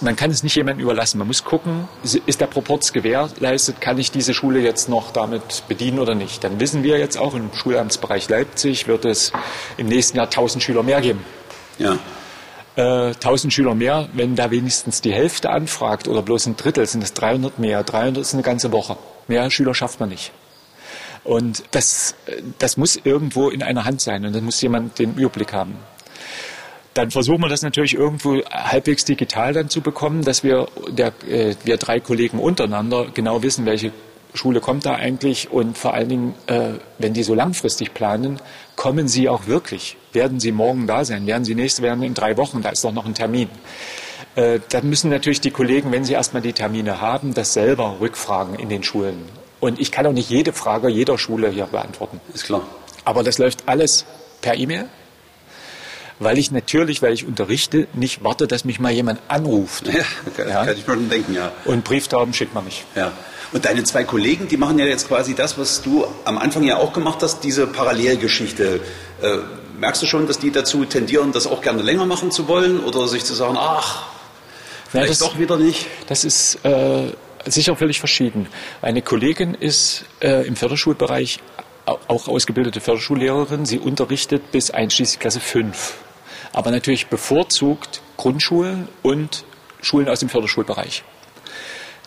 [0.00, 1.18] Man kann es nicht jemandem überlassen.
[1.18, 6.00] Man muss gucken, ist der Proporz gewährleistet, kann ich diese Schule jetzt noch damit bedienen
[6.00, 6.44] oder nicht.
[6.44, 9.32] Dann wissen wir jetzt auch, im Schulamtsbereich Leipzig wird es
[9.78, 11.24] im nächsten Jahr 1000 Schüler mehr geben.
[11.78, 11.98] Ja
[12.76, 17.02] äh, 1000 Schüler mehr, wenn da wenigstens die Hälfte anfragt oder bloß ein Drittel, sind
[17.02, 17.82] es 300 mehr.
[17.82, 18.96] 300 ist eine ganze Woche.
[19.28, 20.32] Mehr Schüler schafft man nicht.
[21.24, 22.14] Und das,
[22.58, 25.76] das muss irgendwo in einer Hand sein und dann muss jemand den Überblick haben.
[26.94, 31.56] Dann versuchen wir das natürlich irgendwo halbwegs digital dann zu bekommen, dass wir, der, äh,
[31.64, 33.92] wir drei Kollegen untereinander genau wissen, welche
[34.36, 38.40] Schule kommt da eigentlich und vor allen Dingen, äh, wenn die so langfristig planen,
[38.76, 39.96] kommen sie auch wirklich?
[40.12, 41.26] Werden sie morgen da sein?
[41.26, 42.62] Werden sie nächste, werden in drei Wochen?
[42.62, 43.48] Da ist doch noch ein Termin.
[44.34, 48.54] Äh, dann müssen natürlich die Kollegen, wenn sie erstmal die Termine haben, das selber rückfragen
[48.54, 49.24] in den Schulen.
[49.60, 52.20] Und ich kann auch nicht jede Frage jeder Schule hier beantworten.
[52.34, 52.62] Ist klar.
[53.04, 54.04] Aber das läuft alles
[54.42, 54.88] per E-Mail
[56.18, 59.86] weil ich natürlich, weil ich unterrichte, nicht warte, dass mich mal jemand anruft.
[59.86, 60.64] Ja, okay, ja.
[60.64, 61.52] kann ich mir schon denken, ja.
[61.64, 62.84] Und Brieftauben schickt man nicht.
[62.94, 63.12] Ja.
[63.52, 66.76] Und deine zwei Kollegen, die machen ja jetzt quasi das, was du am Anfang ja
[66.76, 68.80] auch gemacht hast, diese Parallelgeschichte.
[69.22, 69.38] Äh,
[69.78, 73.06] merkst du schon, dass die dazu tendieren, das auch gerne länger machen zu wollen oder
[73.08, 74.06] sich zu sagen, ach,
[74.88, 75.86] vielleicht ja, das, doch wieder nicht?
[76.08, 77.12] Das ist äh,
[77.46, 78.48] sicher völlig verschieden.
[78.82, 81.40] Eine Kollegin ist äh, im Förderschulbereich
[81.86, 83.64] auch ausgebildete Förderschullehrerin.
[83.64, 85.94] Sie unterrichtet bis einschließlich Klasse 5.
[86.52, 89.44] Aber natürlich bevorzugt Grundschulen und
[89.82, 91.04] Schulen aus dem Förderschulbereich.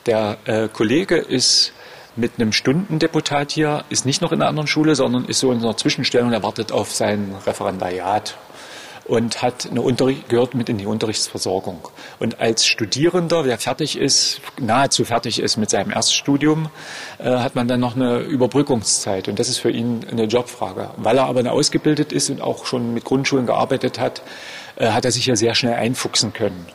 [0.06, 1.74] Der äh, Kollege ist
[2.16, 5.60] mit einem Stundendeputat hier, ist nicht noch in einer anderen Schule, sondern ist so in
[5.60, 8.36] einer Zwischenstellung, er wartet auf sein Referendariat
[9.10, 9.82] und hat eine
[10.28, 11.80] gehört mit in die Unterrichtsversorgung.
[12.20, 16.70] Und als Studierender, der fertig ist, nahezu fertig ist mit seinem Erststudium,
[17.18, 19.28] äh, hat man dann noch eine Überbrückungszeit.
[19.28, 20.91] Und das ist für ihn eine Jobfrage.
[20.97, 24.22] Weil er aber ausgebildet ist und auch schon mit Grundschulen gearbeitet hat,
[24.80, 26.65] äh, hat er sich ja sehr schnell einfuchsen können.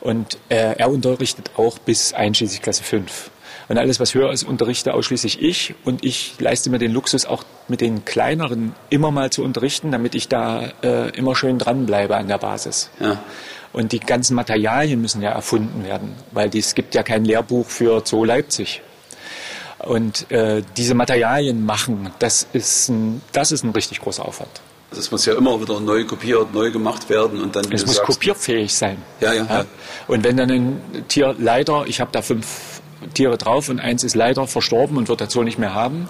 [0.00, 3.30] Und äh, er unterrichtet auch bis einschließlich Klasse 5.
[3.68, 5.74] Und alles, was höher ist, unterrichte ausschließlich ich.
[5.84, 10.14] Und ich leiste mir den Luxus, auch mit den kleineren immer mal zu unterrichten, damit
[10.14, 12.88] ich da äh, immer schön dranbleibe an der Basis.
[12.98, 13.18] Ja.
[13.74, 18.02] Und die ganzen Materialien müssen ja erfunden werden, weil es gibt ja kein Lehrbuch für
[18.04, 18.80] Zoo Leipzig.
[19.80, 24.60] Und äh, diese Materialien machen, das ist, ein, das ist ein richtig großer Aufwand.
[24.90, 27.70] Das muss ja immer wieder neu kopiert, neu gemacht werden und dann.
[27.70, 28.96] Es muss sagst, kopierfähig sein.
[29.20, 29.64] Ja, ja, ja,
[30.06, 32.80] Und wenn dann ein Tier leider, ich habe da fünf
[33.14, 36.08] Tiere drauf und eins ist leider verstorben und wird dazu nicht mehr haben,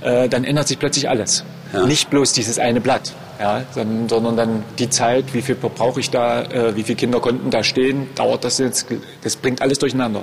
[0.00, 1.44] äh, dann ändert sich plötzlich alles.
[1.72, 1.86] Ja.
[1.86, 6.10] Nicht bloß dieses eine Blatt, ja, sondern, sondern dann die Zeit, wie viel brauche ich
[6.10, 8.86] da, äh, wie viele Kinder konnten da stehen, dauert das jetzt,
[9.22, 10.22] das bringt alles durcheinander.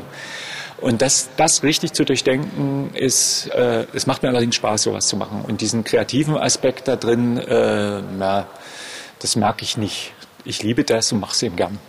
[0.79, 5.17] Und das, das richtig zu durchdenken, ist, äh, es macht mir allerdings Spaß, sowas zu
[5.17, 5.43] machen.
[5.47, 8.47] Und diesen kreativen Aspekt da drin, äh, na,
[9.19, 10.13] das merke ich nicht.
[10.45, 11.79] Ich liebe das und mache es eben gern.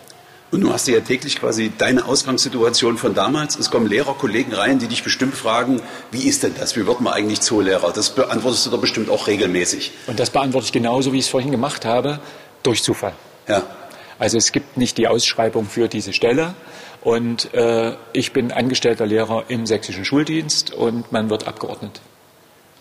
[0.50, 3.58] Und du hast ja täglich quasi deine Ausgangssituation von damals.
[3.58, 6.74] Es kommen Lehrerkollegen rein, die dich bestimmt fragen, wie ist denn das?
[6.74, 7.92] Wie wird man eigentlich Zoolehrer?
[7.92, 9.92] Das beantwortest du doch bestimmt auch regelmäßig.
[10.06, 12.20] Und das beantworte ich genauso, wie ich es vorhin gemacht habe,
[12.62, 13.12] durch Zufall.
[13.46, 13.62] Ja.
[14.18, 16.54] Also es gibt nicht die Ausschreibung für diese Stelle,
[17.02, 22.00] und äh, ich bin angestellter Lehrer im sächsischen Schuldienst und man wird abgeordnet.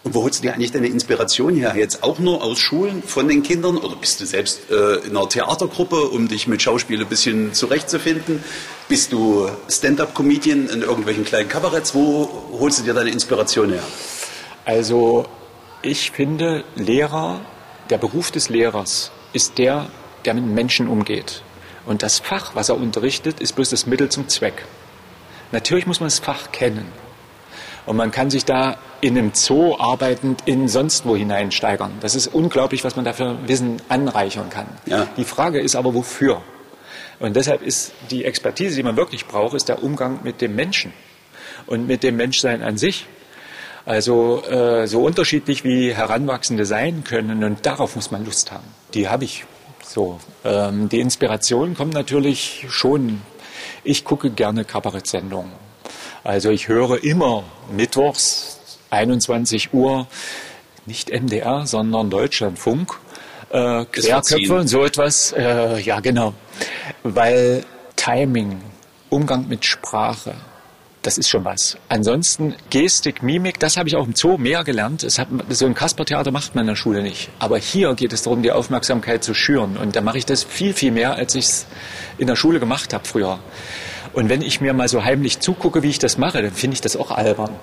[0.03, 1.73] Und wo holst du dir eigentlich deine Inspiration her?
[1.75, 3.77] Jetzt auch nur aus Schulen von den Kindern?
[3.77, 8.43] Oder bist du selbst äh, in einer Theatergruppe, um dich mit Schauspiel ein bisschen zurechtzufinden?
[8.87, 11.93] Bist du Stand-up-Comedian in irgendwelchen kleinen Kabaretts?
[11.93, 12.29] Wo
[12.59, 13.83] holst du dir deine Inspiration her?
[14.65, 15.25] Also
[15.81, 17.41] ich finde, Lehrer,
[17.89, 19.89] der Beruf des Lehrers ist der,
[20.25, 21.41] der mit Menschen umgeht.
[21.85, 24.65] Und das Fach, was er unterrichtet, ist bloß das Mittel zum Zweck.
[25.51, 26.85] Natürlich muss man das Fach kennen.
[27.85, 31.93] Und man kann sich da in einem Zoo arbeitend in sonst wo hineinsteigern.
[32.01, 34.67] Das ist unglaublich, was man dafür Wissen anreichern kann.
[34.85, 35.07] Ja.
[35.15, 36.41] Die Frage ist aber, wofür?
[37.19, 40.91] Und deshalb ist die Expertise, die man wirklich braucht, ist der Umgang mit dem Menschen
[41.65, 43.05] und mit dem Menschsein an sich.
[43.85, 48.65] Also äh, so unterschiedlich wie Heranwachsende sein können und darauf muss man Lust haben.
[48.93, 49.45] Die habe ich.
[49.87, 53.21] So, ähm, die Inspiration kommt natürlich schon.
[53.85, 55.51] Ich gucke gerne Kabarettsendungen.
[56.25, 58.59] Also ich höre immer mittwochs
[58.89, 60.07] 21 Uhr
[60.85, 62.99] nicht MDR, sondern Deutschlandfunk.
[63.49, 65.31] Äh, Querköpfe und so etwas.
[65.31, 66.33] Äh, ja, genau.
[67.03, 67.63] Weil
[67.95, 68.61] Timing,
[69.09, 70.33] Umgang mit Sprache,
[71.07, 71.77] das ist schon was.
[71.87, 75.03] Ansonsten Gestik, Mimik, das habe ich auch im Zoo mehr gelernt.
[75.03, 77.29] Hat, so ein Kaspertheater macht man in der Schule nicht.
[77.39, 79.77] Aber hier geht es darum, die Aufmerksamkeit zu schüren.
[79.77, 81.65] Und da mache ich das viel, viel mehr, als ich es
[82.17, 83.39] in der Schule gemacht habe früher.
[84.11, 86.81] Und wenn ich mir mal so heimlich zugucke, wie ich das mache, dann finde ich
[86.81, 87.55] das auch albern.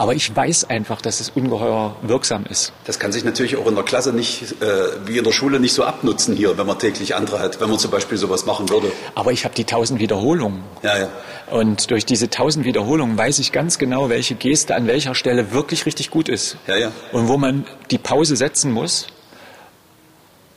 [0.00, 2.72] Aber ich weiß einfach, dass es ungeheuer wirksam ist.
[2.84, 5.72] Das kann sich natürlich auch in der Klasse nicht, äh, wie in der Schule, nicht
[5.72, 8.92] so abnutzen hier, wenn man täglich andere hat, wenn man zum Beispiel sowas machen würde.
[9.16, 10.62] Aber ich habe die tausend Wiederholungen.
[10.84, 11.08] Ja, ja.
[11.50, 15.84] Und durch diese tausend Wiederholungen weiß ich ganz genau, welche Geste an welcher Stelle wirklich
[15.84, 16.58] richtig gut ist.
[16.68, 16.92] Ja, ja.
[17.10, 19.08] Und wo man die Pause setzen muss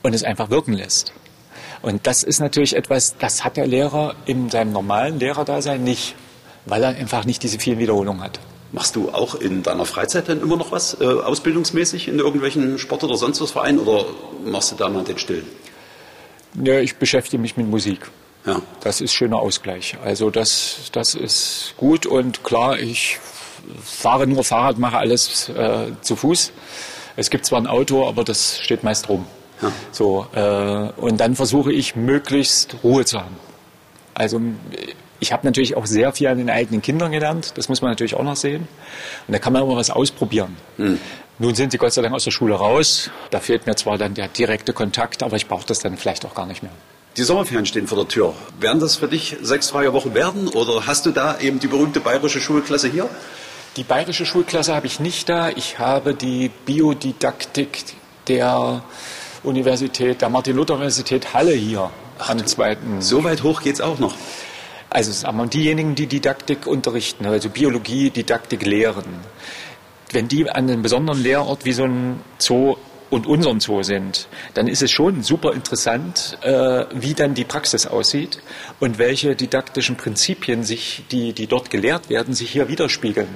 [0.03, 1.13] und es einfach wirken lässt.
[1.81, 6.13] Und das ist natürlich etwas, das hat der Lehrer in seinem normalen Lehrerdasein nicht,
[6.67, 8.39] weil er einfach nicht diese vielen Wiederholungen hat.
[8.73, 13.03] Machst du auch in deiner Freizeit dann immer noch was, äh, ausbildungsmäßig in irgendwelchen Sport-
[13.03, 14.05] oder sonst was Vereinen oder
[14.45, 15.45] machst du da mal den Stillen?
[16.63, 18.09] Ja, ich beschäftige mich mit Musik.
[18.45, 18.61] Ja.
[18.81, 19.97] Das ist schöner Ausgleich.
[20.03, 23.19] Also das, das ist gut und klar, ich
[23.83, 26.51] fahre nur Fahrrad, mache alles äh, zu Fuß.
[27.15, 29.25] Es gibt zwar ein Auto, aber das steht meist rum.
[29.61, 29.71] Ja.
[29.91, 33.35] So, äh, und dann versuche ich möglichst Ruhe zu haben.
[34.13, 34.41] Also
[35.21, 37.53] ich habe natürlich auch sehr viel an den eigenen Kindern gelernt.
[37.55, 38.67] Das muss man natürlich auch noch sehen.
[39.27, 40.57] Und da kann man immer was ausprobieren.
[40.77, 40.99] Mhm.
[41.37, 43.11] Nun sind sie Gott sei Dank aus der Schule raus.
[43.29, 46.33] Da fehlt mir zwar dann der direkte Kontakt, aber ich brauche das dann vielleicht auch
[46.33, 46.71] gar nicht mehr.
[47.17, 48.33] Die Sommerferien stehen vor der Tür.
[48.59, 51.99] Werden das für dich sechs freie Wochen werden oder hast du da eben die berühmte
[51.99, 53.07] bayerische Schulklasse hier?
[53.77, 55.49] Die bayerische Schulklasse habe ich nicht da.
[55.49, 57.83] Ich habe die Biodidaktik
[58.27, 58.83] der
[59.43, 63.01] Universität, der Martin-Luther-Universität Halle hier Ach, am zweiten.
[63.01, 64.15] So weit hoch geht es auch noch.
[64.93, 69.05] Also sagen wir, diejenigen, die Didaktik unterrichten, also Biologie, Didaktik lehren,
[70.11, 72.75] wenn die an einem besonderen Lehrort wie so ein Zoo
[73.09, 77.87] und unserem Zoo sind, dann ist es schon super interessant, äh, wie dann die Praxis
[77.87, 78.39] aussieht
[78.81, 83.29] und welche didaktischen Prinzipien sich, die, die dort gelehrt werden, sich hier widerspiegeln.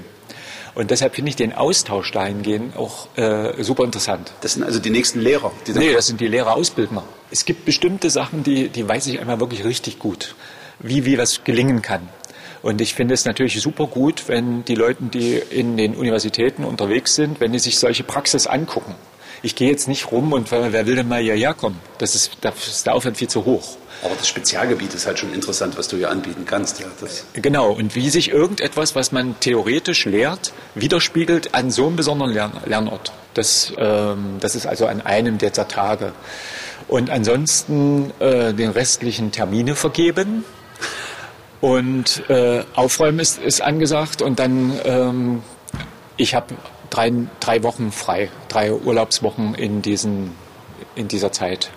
[0.76, 4.34] Und deshalb finde ich den Austausch dahingehend auch äh, super interessant.
[4.42, 5.54] Das sind also die nächsten Lehrer?
[5.68, 7.04] Die nee, das sind die Lehrerausbildner.
[7.32, 10.36] Es gibt bestimmte Sachen, die, die weiß ich einmal wirklich richtig gut
[10.80, 12.08] wie, wie was gelingen kann.
[12.62, 17.14] Und ich finde es natürlich super gut, wenn die Leute, die in den Universitäten unterwegs
[17.14, 18.96] sind, wenn die sich solche Praxis angucken.
[19.44, 21.80] Ich gehe jetzt nicht rum und wer will denn mal hierher kommen?
[22.00, 23.78] Das ist, das ist der Aufwand viel zu hoch.
[24.04, 26.80] Aber das Spezialgebiet ist halt schon interessant, was du hier anbieten kannst.
[26.80, 26.88] Ja,
[27.34, 32.54] genau, und wie sich irgendetwas, was man theoretisch lehrt, widerspiegelt an so einem besonderen Lern
[32.66, 33.14] Lernort.
[33.36, 36.14] Das, ähm, das ist also an einem der Tage.
[36.88, 40.44] Und ansonsten äh, den restlichen Termine vergeben
[41.62, 45.44] und äh, Aufräumen ist, ist angesagt und dann, ähm,
[46.18, 46.56] ich habe
[46.90, 50.32] drei, drei Wochen frei, drei Urlaubswochen in, diesen,
[50.96, 51.72] in dieser Zeit.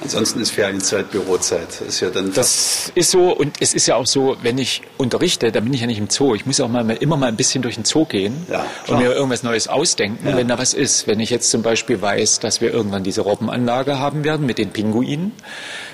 [0.00, 1.80] Ansonsten ist Ferienzeit Bürozeit.
[1.86, 5.50] Ist ja dann das ist so und es ist ja auch so, wenn ich unterrichte,
[5.50, 6.34] dann bin ich ja nicht im Zoo.
[6.34, 9.12] Ich muss auch mal immer mal ein bisschen durch den Zoo gehen ja, und mir
[9.12, 10.36] irgendwas Neues ausdenken, ja.
[10.36, 11.06] wenn da was ist.
[11.06, 14.70] Wenn ich jetzt zum Beispiel weiß, dass wir irgendwann diese Robbenanlage haben werden mit den
[14.70, 15.32] Pinguinen,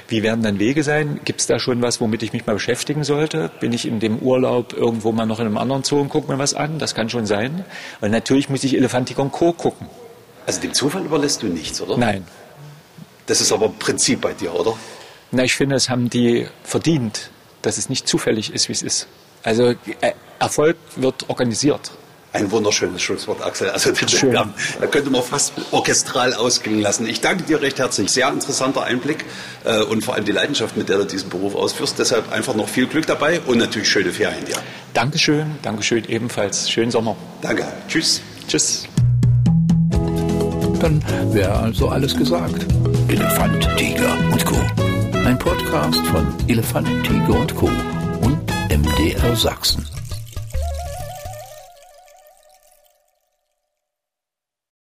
[0.08, 1.20] wie werden dann Wege sein?
[1.24, 3.50] Gibt es da schon was, womit ich mich mal beschäftigen sollte?
[3.60, 6.38] Bin ich in dem Urlaub irgendwo mal noch in einem anderen Zoo und gucke mir
[6.38, 6.78] was an?
[6.78, 7.64] Das kann schon sein.
[8.02, 9.52] Und natürlich muss ich Elefantikon Co.
[9.52, 9.86] gucken.
[10.46, 11.96] Also dem Zufall überlässt du nichts, oder?
[11.96, 12.26] Nein.
[13.26, 14.76] Das ist aber ein Prinzip bei dir, oder?
[15.30, 17.30] Na, ich finde, es haben die verdient,
[17.62, 19.06] dass es nicht zufällig ist, wie es ist.
[19.42, 21.90] Also äh, Erfolg wird organisiert.
[22.32, 23.70] Ein wunderschönes Schlusswort, Axel.
[23.70, 24.32] Also Schön.
[24.32, 27.06] da könnte man fast orchestral ausklingen lassen.
[27.06, 28.10] Ich danke dir recht herzlich.
[28.10, 29.24] Sehr interessanter Einblick
[29.64, 31.96] äh, und vor allem die Leidenschaft, mit der du diesen Beruf ausführst.
[31.96, 34.56] Deshalb einfach noch viel Glück dabei und natürlich schöne Ferien dir.
[34.94, 36.68] Dankeschön, Dankeschön ebenfalls.
[36.68, 37.16] Schönen Sommer.
[37.40, 37.68] Danke.
[37.86, 38.20] Tschüss.
[38.48, 38.88] Tschüss.
[40.84, 42.66] Dann wäre also alles gesagt.
[43.08, 44.56] Elefant, Tiger und Co.
[45.24, 47.70] Ein Podcast von Elefant, Tiger und Co.
[48.20, 49.82] und MDR Sachsen.